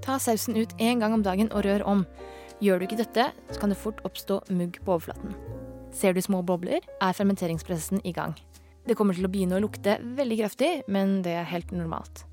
Ta 0.00 0.16
sausen 0.22 0.56
ut 0.56 0.72
én 0.80 1.02
gang 1.02 1.12
om 1.12 1.26
dagen 1.26 1.50
og 1.52 1.66
rør 1.66 1.84
om. 1.84 2.06
Gjør 2.64 2.80
du 2.80 2.86
ikke 2.86 3.00
dette, 3.02 3.26
så 3.52 3.60
kan 3.60 3.72
det 3.72 3.80
fort 3.80 4.00
oppstå 4.08 4.40
mugg 4.54 4.80
på 4.80 4.96
overflaten. 4.96 5.36
Ser 5.92 6.16
du 6.16 6.22
små 6.24 6.40
bobler, 6.46 6.80
er 7.02 7.16
fermenteringsprosessen 7.16 8.00
i 8.06 8.14
gang. 8.16 8.32
Det 8.88 8.96
kommer 8.96 9.16
til 9.16 9.28
å 9.28 9.32
begynne 9.32 9.58
å 9.58 9.64
lukte 9.66 9.98
veldig 10.16 10.40
kraftig, 10.40 10.72
men 10.88 11.20
det 11.26 11.36
er 11.42 11.52
helt 11.52 11.74
normalt. 11.76 12.29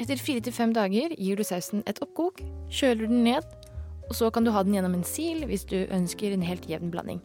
Etter 0.00 0.20
fire 0.20 0.40
til 0.40 0.54
fem 0.56 0.72
dager 0.72 1.12
gir 1.18 1.36
du 1.36 1.44
sausen 1.44 1.84
et 1.90 2.00
oppkok, 2.04 2.40
kjøler 2.72 3.10
den 3.10 3.24
ned, 3.26 3.46
og 4.08 4.16
så 4.16 4.30
kan 4.34 4.46
du 4.46 4.50
ha 4.54 4.64
den 4.66 4.74
gjennom 4.74 4.96
en 4.96 5.06
sil 5.06 5.44
hvis 5.46 5.66
du 5.70 5.78
ønsker 5.86 6.34
en 6.34 6.46
helt 6.46 6.66
jevn 6.70 6.90
blanding. 6.90 7.20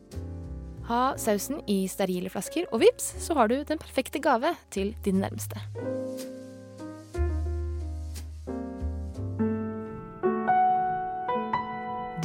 Ha 0.85 1.15
sausen 1.17 1.63
i 1.71 1.85
sterile 1.89 2.29
flasker, 2.29 2.67
og 2.71 2.83
vips, 2.83 3.15
så 3.25 3.33
har 3.39 3.49
du 3.49 3.57
den 3.65 3.81
perfekte 3.81 4.21
gave 4.21 4.53
til 4.69 4.93
din 5.05 5.23
nærmeste. 5.23 5.57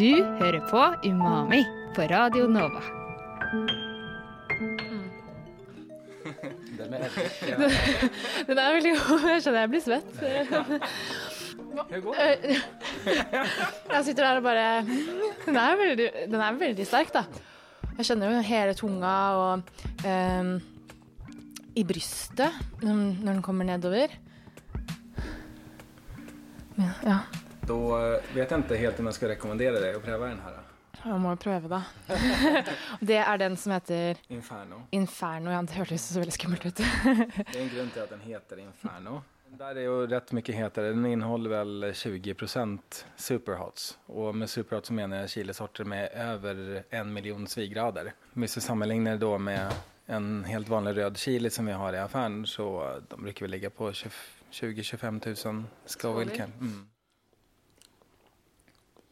Du 0.00 0.24
hører 0.40 0.62
på 0.68 1.08
Umami 1.08 1.64
på 1.96 2.08
Radio 2.12 2.46
Nova. 2.48 2.99
Den 8.48 8.58
er 8.58 8.74
veldig 8.76 8.94
god. 8.98 9.26
Jeg 9.34 9.44
kjenner 9.44 9.60
jeg 9.60 9.72
blir 9.74 9.84
svett. 9.84 10.10
Hur 11.90 12.00
går 12.02 12.16
Jeg 13.90 14.04
sitter 14.04 14.24
der 14.24 14.40
og 14.40 14.42
bare 14.42 14.64
Den 15.46 15.56
er 15.56 15.78
veldig, 15.78 16.08
den 16.32 16.40
er 16.42 16.58
veldig 16.58 16.86
sterk, 16.86 17.12
da. 17.14 17.24
Jeg 17.98 18.08
kjenner 18.08 18.32
jo 18.32 18.42
hele 18.46 18.74
tunga 18.78 19.14
og 19.36 19.84
ehm, 20.08 20.54
i 21.76 21.84
brystet 21.86 22.56
når 22.82 22.94
når 22.96 23.32
den 23.32 23.42
kommer 23.44 23.68
nedover. 23.68 24.14
Ja. 27.04 27.18
Då 27.60 27.98
eh, 27.98 28.20
vet 28.34 28.50
jag 28.50 28.60
inte 28.60 28.76
helt 28.76 29.00
om 29.00 29.06
jag 29.06 29.14
ska 29.14 29.28
rekommendera 29.28 29.80
dig 29.80 29.94
att 29.94 30.04
pröva 30.04 30.26
den 30.26 30.40
här. 30.44 30.69
Jeg 31.04 31.20
må 31.20 31.30
jo 31.30 31.36
prøve, 31.40 31.68
da. 31.68 31.82
Det 33.00 33.16
er 33.16 33.36
den 33.40 33.56
som 33.56 33.72
heter 33.72 34.16
Inferno. 34.28 34.82
Inferno. 34.90 35.50
Ja, 35.50 35.62
det 35.62 35.76
hørtes 35.78 36.02
så 36.12 36.20
veldig 36.20 36.32
skummelt 36.36 36.66
ut. 36.66 36.76
Det 36.76 37.56
är 37.58 37.62
en 37.62 37.68
grund 37.68 37.92
till 37.92 38.02
att 38.02 38.10
den 38.10 38.20
heter 38.20 38.58
Inferno. 38.58 39.22
Där 39.58 39.76
är 39.76 39.80
ju 39.80 40.06
rätt 40.06 40.32
mycket 40.32 40.54
hetare. 40.54 40.88
Den 40.88 41.06
innehåller 41.06 41.50
väl 41.50 41.84
20% 41.92 42.78
superhots. 43.16 43.98
Och 44.06 44.34
med 44.34 44.50
superhots 44.50 44.90
menar 44.90 45.16
jag 45.16 45.30
chilisorter 45.30 45.84
med 45.84 46.08
över 46.14 46.84
en 46.90 47.12
miljon 47.12 47.46
svigrader. 47.46 48.12
Om 48.34 48.42
vi 48.42 48.48
ska 48.48 48.60
sammanligna 48.60 49.10
det 49.10 49.16
då 49.16 49.38
med 49.38 49.72
en 50.06 50.44
helt 50.44 50.68
vanlig 50.68 50.96
röd 50.96 51.18
chili 51.18 51.50
som 51.50 51.66
vi 51.66 51.72
har 51.72 51.92
i 51.92 51.98
affären 51.98 52.46
så 52.46 53.00
de 53.08 53.22
brukar 53.22 53.40
väl 53.46 53.50
ligga 53.50 53.70
på 53.70 53.90
20-25 53.90 55.46
000 55.52 55.64
Scoville. 55.86 56.36
Kan- 56.36 56.86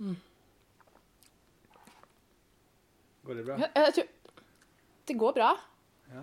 Mm. 0.00 0.16
Går 3.28 3.34
det 3.34 3.44
bra? 3.44 3.58
Jeg 3.76 3.94
tror 3.94 4.04
Det 5.08 5.14
går 5.20 5.32
bra. 5.36 5.48
Ja. 6.08 6.22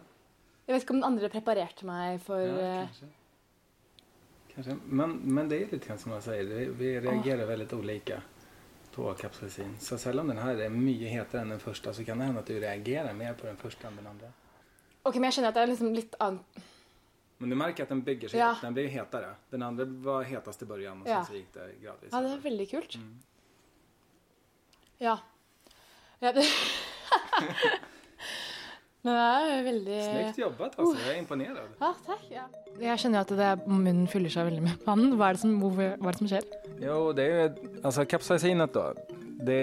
Jeg 0.66 0.74
vet 0.74 0.84
ikke 0.84 0.94
om 0.96 1.02
den 1.02 1.08
andre 1.12 1.30
preparerte 1.30 1.86
meg 1.86 2.22
for 2.26 2.42
Ja, 2.42 2.56
eh, 2.82 2.88
kanske. 2.88 3.10
Kanske. 4.56 4.78
Men, 4.86 5.12
men 5.36 5.50
det 5.50 5.58
är 5.62 5.68
lite 5.72 5.88
grann 5.88 6.00
som 6.00 6.12
jag 6.12 6.24
säger, 6.24 6.44
det- 6.44 6.72
vi 6.72 7.00
reagerar 7.00 7.46
väldigt 7.46 7.74
olika 7.74 8.22
då 8.96 9.14
kapsaicin. 9.14 9.78
Så 9.80 10.20
om 10.20 10.28
den 10.28 10.38
här 10.38 10.56
är 10.56 10.70
mycket 10.70 11.10
hetare 11.12 11.42
än 11.42 11.50
den 11.50 11.60
första 11.60 11.94
så 11.94 12.06
kan 12.06 12.18
det 12.18 12.24
hända 12.26 12.40
att 12.40 12.48
du 12.48 12.60
reagerar 12.60 13.14
mer 13.14 13.34
på 13.34 13.46
den 13.46 13.58
första 13.58 13.88
än 13.88 13.96
den 13.96 14.08
andra. 14.08 14.28
Ok, 15.04 15.16
men 15.16 15.24
jeg 15.24 15.34
skjønner 15.34 15.50
at 15.50 15.56
det 15.56 15.62
er 15.62 15.68
liksom 15.68 15.94
litt 15.94 16.16
annet 16.20 16.60
Men 17.38 17.50
du 17.50 17.56
märker 17.56 17.84
att 17.84 17.90
den 17.90 18.02
bygger 18.02 18.30
sig 18.30 18.40
Ja. 18.40 18.56
Den 18.62 18.74
blir 18.74 18.88
hetare. 18.88 19.36
Den 19.50 19.62
andra 19.62 19.86
var 19.86 20.24
hetast 20.24 20.62
i 20.62 20.66
början 20.66 21.02
och 21.02 21.08
Ja. 21.10 21.16
sen 21.16 21.26
så 21.26 21.36
gick 21.36 21.54
det 21.54 21.72
gradvis. 21.82 22.10
Ja, 22.12 22.22
det 22.22 22.32
er 22.32 22.38
veldig 22.38 22.70
kult. 22.72 22.96
Mm. 22.96 23.20
Ja. 24.98 25.20
ja 26.20 26.34
det... 26.34 26.44
Men 29.06 29.14
det 29.14 29.26
er 29.54 29.66
veldig 29.68 29.98
Snyggt 30.04 30.38
jobbat 30.42 30.80
alltså. 30.80 30.96
Jag 31.06 31.16
är 31.16 31.20
imponerad. 31.20 31.68
Ja, 31.80 31.92
takk. 32.08 32.24
Ja. 32.34 32.46
Jeg 32.82 33.00
kjenner 33.04 33.20
jo 33.20 33.26
at 33.28 33.34
det, 33.38 33.50
munnen 33.70 34.08
fyller 34.10 34.34
seg 34.34 34.48
veldig 34.50 34.64
med 34.66 34.88
vann. 34.88 35.12
Hva 35.20 35.28
er 35.30 35.38
det 35.38 35.44
som, 35.44 35.52
hva 35.62 35.92
er 35.94 36.00
det 36.08 36.18
som 36.18 36.32
skjer? 36.32 36.48
Jo, 36.82 36.96
det 37.14 37.26
är 37.30 37.54
alltså 37.86 38.06
kapsaicinet 38.06 38.74
då. 38.74 38.88
Det 39.46 39.60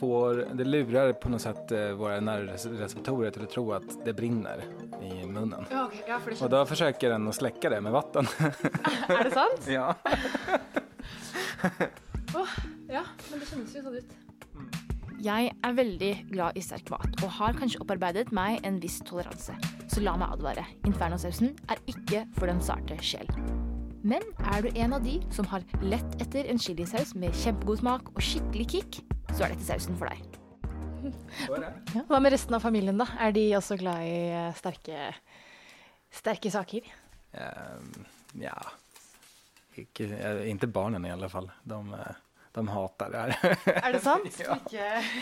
får, 0.00 0.42
det 0.52 0.64
lurar 0.64 1.12
på 1.12 1.28
något 1.28 1.42
sätt 1.42 1.72
eh, 1.72 1.90
våra 1.96 2.20
nervreceptorer 2.20 3.30
till 3.30 3.42
att 3.42 3.50
tro 3.50 3.72
att 3.72 4.04
det 4.04 4.12
brinner 4.12 4.64
i 5.02 5.26
munnen. 5.26 5.64
Ja, 5.70 5.86
ok. 5.86 6.04
Ja, 6.08 6.20
for 6.20 6.30
det 6.30 6.42
Och 6.44 6.50
då 6.50 6.66
försöker 6.66 7.10
den 7.10 7.28
att 7.28 7.34
släcka 7.34 7.70
det 7.70 7.80
med 7.80 7.92
vatten. 7.92 8.26
Er 9.08 9.24
det 9.24 9.30
sant? 9.30 9.64
ja. 9.66 9.94
Ja, 12.88 13.02
men 13.30 13.40
det 13.40 13.46
kjennes 13.46 13.74
jo 13.74 13.82
sånn 13.82 13.96
ut. 13.96 14.25
Jeg 15.26 15.48
er 15.50 15.72
veldig 15.74 16.10
glad 16.28 16.54
i 16.54 16.62
sterk 16.62 16.90
mat 16.92 17.16
og 17.24 17.32
har 17.40 17.56
kanskje 17.58 17.80
opparbeidet 17.82 18.28
meg 18.36 18.60
en 18.68 18.76
viss 18.78 19.00
toleranse. 19.08 19.56
Så 19.90 19.98
la 20.04 20.12
meg 20.20 20.36
advare. 20.36 20.62
Infernosausen 20.86 21.56
er 21.72 21.80
ikke 21.90 22.20
for 22.36 22.46
den 22.46 22.60
sarte 22.62 22.94
sjel. 23.02 23.26
Men 24.06 24.22
er 24.52 24.62
du 24.62 24.68
en 24.78 24.94
av 24.94 25.02
de 25.02 25.16
som 25.34 25.48
har 25.50 25.64
lett 25.82 26.14
etter 26.22 26.46
en 26.46 26.60
chilisaus 26.62 27.16
med 27.18 27.34
kjempegod 27.42 27.80
smak 27.80 28.12
og 28.12 28.20
skikkelig 28.22 28.66
kick, 28.70 28.98
så 29.32 29.48
er 29.48 29.56
dette 29.56 29.66
sausen 29.66 29.98
for 29.98 30.12
deg. 30.12 30.38
Ja. 31.50 31.72
Hva 32.06 32.20
med 32.22 32.34
resten 32.36 32.54
av 32.54 32.62
familien, 32.62 33.00
da? 33.00 33.08
Er 33.18 33.34
de 33.34 33.48
også 33.58 33.80
glad 33.80 34.06
i 34.06 34.14
eh, 34.30 34.52
sterke, 34.58 35.08
sterke 36.20 36.54
saker? 36.54 36.86
Ehm, 37.34 38.06
ja. 38.44 38.54
Ikke, 39.74 40.06
eh, 40.06 40.44
inte 40.52 40.70
barnen 40.70 41.06
i 41.06 41.12
alla 41.14 41.30
fall. 41.30 41.50
De, 41.66 41.82
eh, 41.98 42.22
de 42.56 42.68
hatar 42.68 43.10
det 43.10 43.18
här. 43.18 43.58
Er 43.64 43.92
det 43.92 44.00
sant? 44.00 44.38
Ja. 44.44 44.56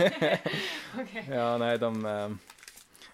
Ikke 0.05 0.39
Ok. 1.01 1.25
ja, 1.29 1.59
nej, 1.59 1.79
de... 1.79 2.07
eh, 2.07 2.31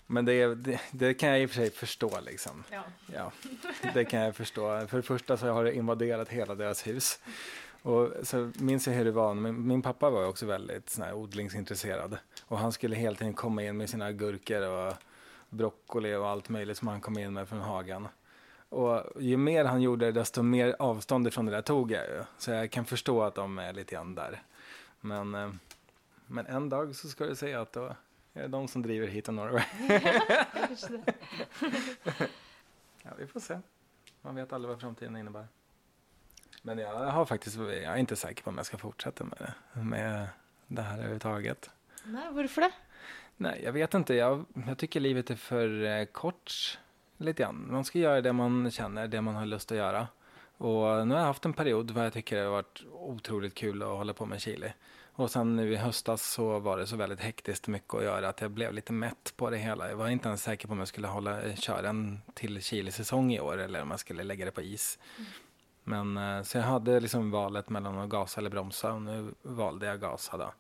Men 0.07 0.25
det, 0.25 0.55
det, 0.55 0.81
det 0.91 1.15
kan 1.15 1.29
jag 1.29 1.41
i 1.43 1.47
och 1.47 1.51
för 1.51 1.57
sig 1.57 1.71
förstå 1.71 2.11
liksom. 2.21 2.65
Ja. 2.71 2.83
Ja, 3.15 3.33
det 3.95 4.05
kan 4.05 4.21
jag 4.21 4.37
förstå. 4.37 4.87
För 4.87 4.97
det 4.97 5.03
första 5.03 5.37
så 5.37 5.47
har 5.47 5.65
det 5.65 5.75
invaderat 5.75 6.29
hela 6.29 6.55
deras 6.55 6.87
hus. 6.87 7.19
Och 7.83 8.13
så 8.23 8.51
minns 8.59 8.87
jag 8.87 8.95
hur 8.95 9.05
det 9.05 9.11
var. 9.13 9.35
Min, 9.35 9.67
min 9.67 9.83
pappa 9.83 10.11
var 10.11 10.27
också 10.27 10.47
väldigt 10.47 10.91
sån 10.91 11.05
här 11.05 11.13
odlingsintresserad. 11.15 12.19
Och 12.47 12.59
han 12.59 12.73
skulle 12.73 12.97
hela 12.97 13.17
tiden 13.17 13.35
komma 13.35 13.63
in 13.63 13.77
med 13.77 13.91
sina 13.91 14.13
gurkor 14.13 14.63
och 14.69 14.95
broccoli 15.49 16.15
och 16.15 16.29
allt 16.29 16.49
möjligt 16.49 16.79
som 16.79 16.89
han 16.89 17.01
kom 17.01 17.19
in 17.19 17.33
med 17.33 17.49
från 17.49 17.61
hagen. 17.61 18.09
Och 18.71 19.23
ju 19.23 19.37
mer 19.37 19.65
han 19.65 19.83
gjorde 19.83 20.13
desto 20.13 20.43
mer 20.43 20.77
avstånd 20.79 21.27
ifrån 21.27 21.47
det 21.47 21.53
där 21.53 21.63
tog 21.63 21.91
jag 21.91 22.07
ju. 22.07 22.23
Så 22.39 22.51
jag 22.51 22.71
kan 22.71 22.85
förstå 22.85 23.23
att 23.23 23.35
de 23.35 23.59
är 23.59 23.73
lite 23.73 23.95
grann 23.95 24.15
där. 24.15 24.43
Men, 25.01 25.35
eh, 25.35 25.51
men 26.27 26.47
en 26.47 26.69
dag 26.69 26.97
så 26.97 27.09
ska 27.09 27.27
du 27.27 27.37
säga 27.37 27.61
att 27.61 27.73
då 27.73 27.97
är 28.33 28.43
det 28.43 28.49
de 28.49 28.69
som 28.69 28.83
driver 28.83 29.07
hit 29.07 29.29
och 29.29 29.35
Norway. 29.35 29.65
Ja, 33.03 33.11
vi 33.19 33.27
får 33.27 33.41
se. 33.41 33.59
Man 34.23 34.35
vet 34.35 34.53
aldrig 34.53 34.69
vad 34.69 34.81
framtiden 34.81 35.17
innebär. 35.17 35.47
Men 36.63 36.79
jag 36.79 36.95
har 36.95 37.25
faktiskt, 37.25 37.57
jag 37.57 37.85
är 37.85 37.97
inte 37.97 38.17
säker 38.17 38.43
på 38.43 38.51
om 38.51 38.57
jag 38.57 38.67
ska 38.67 38.79
fortsätta 38.79 39.25
med 39.25 39.39
det, 39.39 39.81
med 39.81 40.29
det 40.67 40.83
här 40.83 40.95
överhuvudtaget. 40.95 41.71
Nei, 42.05 42.33
hvorfor 42.33 42.61
det? 42.61 42.73
Nej, 43.37 43.61
jag 43.65 43.73
vet 43.73 43.95
inte. 43.95 44.15
Jag, 44.15 44.45
jag 44.67 44.79
tycker 44.79 45.01
livet 45.01 45.31
är 45.31 45.37
för 45.37 45.85
eh, 45.85 46.05
kort 46.05 46.79
lite 47.21 47.43
grann. 47.43 47.67
Man 47.71 47.85
ska 47.85 47.99
göra 47.99 48.21
det 48.21 48.33
man 48.33 48.71
känner, 48.71 49.09
det 49.09 49.21
man 49.21 49.35
har 49.35 49.47
lust 49.47 49.73
att 49.73 49.79
göra. 49.79 50.09
Och 50.57 51.07
nu 51.07 51.15
har 51.15 51.21
jag 51.21 51.27
haft 51.27 51.45
en 51.45 51.53
period 51.53 51.95
där 51.95 52.05
jag 52.05 52.13
tycker 52.13 52.37
det 52.37 52.43
har 52.43 52.51
varit 52.51 52.83
otroligt 52.93 53.55
kul 53.55 53.83
att 53.83 53.89
hålla 53.89 54.15
på 54.15 54.27
med 54.27 54.41
chili. 54.41 54.73
Och 55.13 55.31
sen 55.31 55.57
nu 55.57 55.73
i 55.73 55.77
höstas 55.77 56.33
så 56.33 56.59
var 56.59 56.79
det 56.79 56.87
så 56.87 56.97
väldigt 56.97 57.21
hektiskt 57.21 57.69
mycket 57.69 57.95
att 57.95 58.03
göra 58.03 58.29
att 58.29 58.41
jag 58.41 58.51
blev 58.51 58.73
lite 58.73 58.93
mätt 58.93 59.33
på 59.37 59.51
det 59.51 59.57
hela. 59.57 59.89
Jag 59.89 59.97
var 59.97 60.09
inte 60.09 60.29
ens 60.29 60.43
säker 60.43 60.69
på 60.69 60.73
om 60.73 60.79
jag 60.79 60.89
skulle 60.89 61.09
hålla, 61.09 61.57
köra 61.57 61.89
en 61.89 62.23
till 62.35 62.63
chilisäsong 62.63 63.33
i 63.33 63.41
år 63.41 63.59
eller 63.59 63.83
om 63.83 63.91
jag 63.91 64.01
skulle 64.01 64.23
lägga 64.23 64.45
det 64.45 64.51
på 64.51 64.63
is. 64.63 64.99
Men 65.85 66.17
eh, 66.17 66.43
så 66.43 66.59
jag 66.59 66.65
hade 66.65 67.01
liksom 67.01 67.31
valet 67.31 67.69
mellan 67.69 67.99
att 67.99 68.11
gasa 68.11 68.41
eller 68.41 68.51
bromsa 68.51 68.93
och 68.93 69.03
nu 69.03 69.35
valde 69.43 69.87
jag 69.87 70.01
gasa 70.01 70.37
då. 70.37 70.53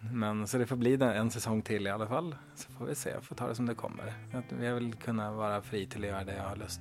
Men 0.00 0.46
så 0.46 0.58
det 0.58 0.66
får 0.66 0.76
bli 0.76 0.96
den 0.96 1.16
en 1.16 1.30
säsong 1.30 1.62
till 1.62 1.86
i 1.86 1.90
alla 1.90 2.06
fall. 2.06 2.34
Så 2.54 2.70
får 2.70 2.86
vi 2.86 2.94
se, 2.94 3.10
jag 3.10 3.24
får 3.24 3.34
ta 3.34 3.48
det 3.48 3.54
som 3.54 3.66
det 3.66 3.74
kommer. 3.74 4.12
Jag, 4.60 4.74
vill 4.74 4.94
kunna 4.94 5.32
vara 5.32 5.62
fri 5.62 5.86
till 5.86 6.04
att 6.04 6.10
göra 6.10 6.24
det 6.24 6.36
jag 6.36 6.48
har 6.48 6.56
lust. 6.56 6.80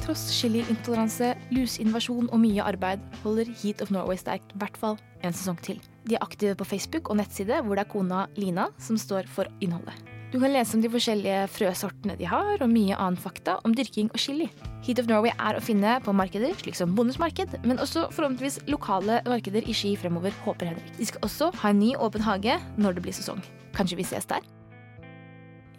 Tross 0.00 0.30
chiliintoleranse, 0.30 1.34
luseinvasjon 1.54 2.30
og 2.32 2.40
mye 2.40 2.64
arbeid 2.64 3.04
holder 3.22 3.52
Heat 3.60 3.84
of 3.84 3.92
Norway 3.94 4.18
sterkt 4.18 4.56
i 4.56 4.58
hvert 4.58 4.78
fall 4.80 4.96
en 5.20 5.36
sesong 5.36 5.60
til. 5.62 5.78
De 6.08 6.16
er 6.16 6.24
aktive 6.24 6.56
på 6.56 6.66
Facebook 6.66 7.12
og 7.12 7.20
nettside, 7.20 7.60
hvor 7.62 7.76
det 7.76 7.84
er 7.84 7.92
kona 7.92 8.24
Lina 8.40 8.70
som 8.80 8.98
står 8.98 9.28
for 9.30 9.52
innholdet. 9.60 10.19
Du 10.30 10.36
kan 10.38 10.52
lese 10.54 10.76
om 10.78 10.82
de 10.82 10.86
forskjellige 10.86 11.38
frøsortene 11.50 12.14
de 12.14 12.26
har, 12.30 12.60
og 12.62 12.70
mye 12.70 12.94
annen 12.94 13.18
fakta 13.18 13.56
om 13.66 13.72
dyrking 13.74 14.12
og 14.14 14.20
chili. 14.22 14.46
Heat 14.86 15.00
of 15.02 15.08
Norway 15.10 15.32
er 15.34 15.58
å 15.58 15.62
finne 15.64 15.96
på 16.04 16.14
markeder, 16.14 16.54
slik 16.60 16.78
som 16.78 16.92
Bondens 16.94 17.18
marked, 17.18 17.56
men 17.66 17.82
også 17.82 18.04
forhåpentligvis 18.14 18.60
lokale 18.70 19.18
markeder 19.26 19.66
i 19.66 19.74
Ski 19.74 19.96
fremover, 19.98 20.30
håper 20.44 20.70
Henrik. 20.70 20.92
De 21.00 21.08
skal 21.10 21.26
også 21.26 21.50
ha 21.64 21.72
en 21.74 21.82
ny 21.82 21.90
åpen 21.98 22.22
hage 22.22 22.60
når 22.78 22.94
det 22.94 23.04
blir 23.08 23.18
sesong. 23.18 23.42
Kanskje 23.74 23.98
vi 23.98 24.06
ses 24.06 24.30
der? 24.30 24.46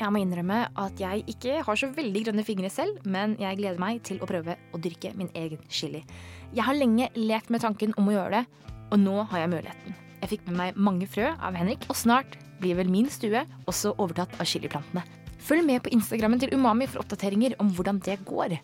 Jeg 0.02 0.12
må 0.12 0.20
innrømme 0.20 0.66
at 0.84 1.00
jeg 1.00 1.24
ikke 1.32 1.64
har 1.64 1.80
så 1.80 1.88
veldig 1.96 2.28
grønne 2.28 2.44
fingre 2.44 2.74
selv, 2.74 3.00
men 3.08 3.40
jeg 3.40 3.56
gleder 3.62 3.80
meg 3.80 4.04
til 4.04 4.20
å 4.20 4.28
prøve 4.28 4.60
å 4.76 4.84
dyrke 4.84 5.16
min 5.16 5.32
egen 5.32 5.64
chili. 5.72 6.04
Jeg 6.52 6.68
har 6.68 6.76
lenge 6.76 7.08
lekt 7.16 7.56
med 7.56 7.64
tanken 7.64 7.96
om 7.96 8.12
å 8.12 8.20
gjøre 8.20 8.42
det, 8.42 8.72
og 8.92 9.00
nå 9.00 9.20
har 9.32 9.46
jeg 9.46 9.56
muligheten. 9.56 10.00
Jeg 10.26 10.36
fikk 10.36 10.48
med 10.52 10.60
meg 10.60 10.88
mange 10.92 11.08
frø 11.08 11.32
av 11.40 11.56
Henrik, 11.56 11.88
og 11.88 11.96
snart 11.96 12.36
blir 12.62 12.78
vel 12.80 12.92
min 12.92 13.10
stue 13.12 13.44
også 13.70 13.96
overtatt 13.98 14.38
av 14.40 14.48
chiliplantene. 14.48 15.04
Følg 15.42 15.66
med 15.66 15.82
på 15.84 15.92
Instagrammen 15.96 16.42
til 16.42 16.54
Umami 16.54 16.88
for 16.90 17.02
oppdateringer 17.02 17.58
om 17.62 17.72
hvordan 17.74 18.00
det 18.06 18.20
går. 18.28 18.60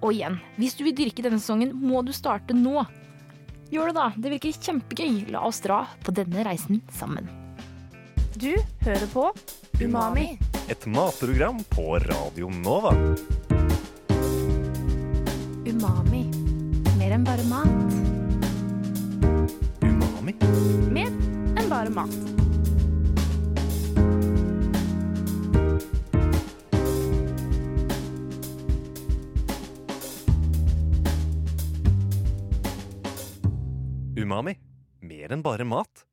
Og 0.00 0.14
igjen, 0.14 0.38
hvis 0.56 0.76
du 0.78 0.84
vil 0.86 0.96
dyrke 0.96 1.24
denne 1.26 1.40
sesongen, 1.42 1.74
må 1.74 2.00
du 2.06 2.14
starte 2.16 2.56
nå. 2.56 2.86
Gjør 3.68 3.90
det, 3.90 3.96
da. 3.98 4.06
Det 4.16 4.32
virker 4.32 4.62
kjempegøy. 4.64 5.26
La 5.34 5.42
oss 5.44 5.60
dra 5.64 5.82
på 6.04 6.14
denne 6.16 6.46
reisen 6.46 6.80
sammen. 6.94 7.28
Du 8.38 8.54
hører 8.86 9.08
på 9.12 9.26
Umami. 9.82 10.38
Et 10.70 10.86
matprogram 10.86 11.60
på 11.74 11.98
Radio 12.06 12.48
Nova. 12.62 12.94
Umami. 15.68 16.24
Mer 16.96 17.16
enn 17.18 17.26
bare 17.26 17.44
mat. 17.50 17.98
Umami. 19.84 20.36
Mer 20.94 21.12
enn 21.58 21.68
bare 21.68 21.92
mat. 21.92 22.47
Umami. 34.28 34.58
Mer 35.00 35.32
enn 35.32 35.40
bare 35.40 35.64
mat. 35.64 36.04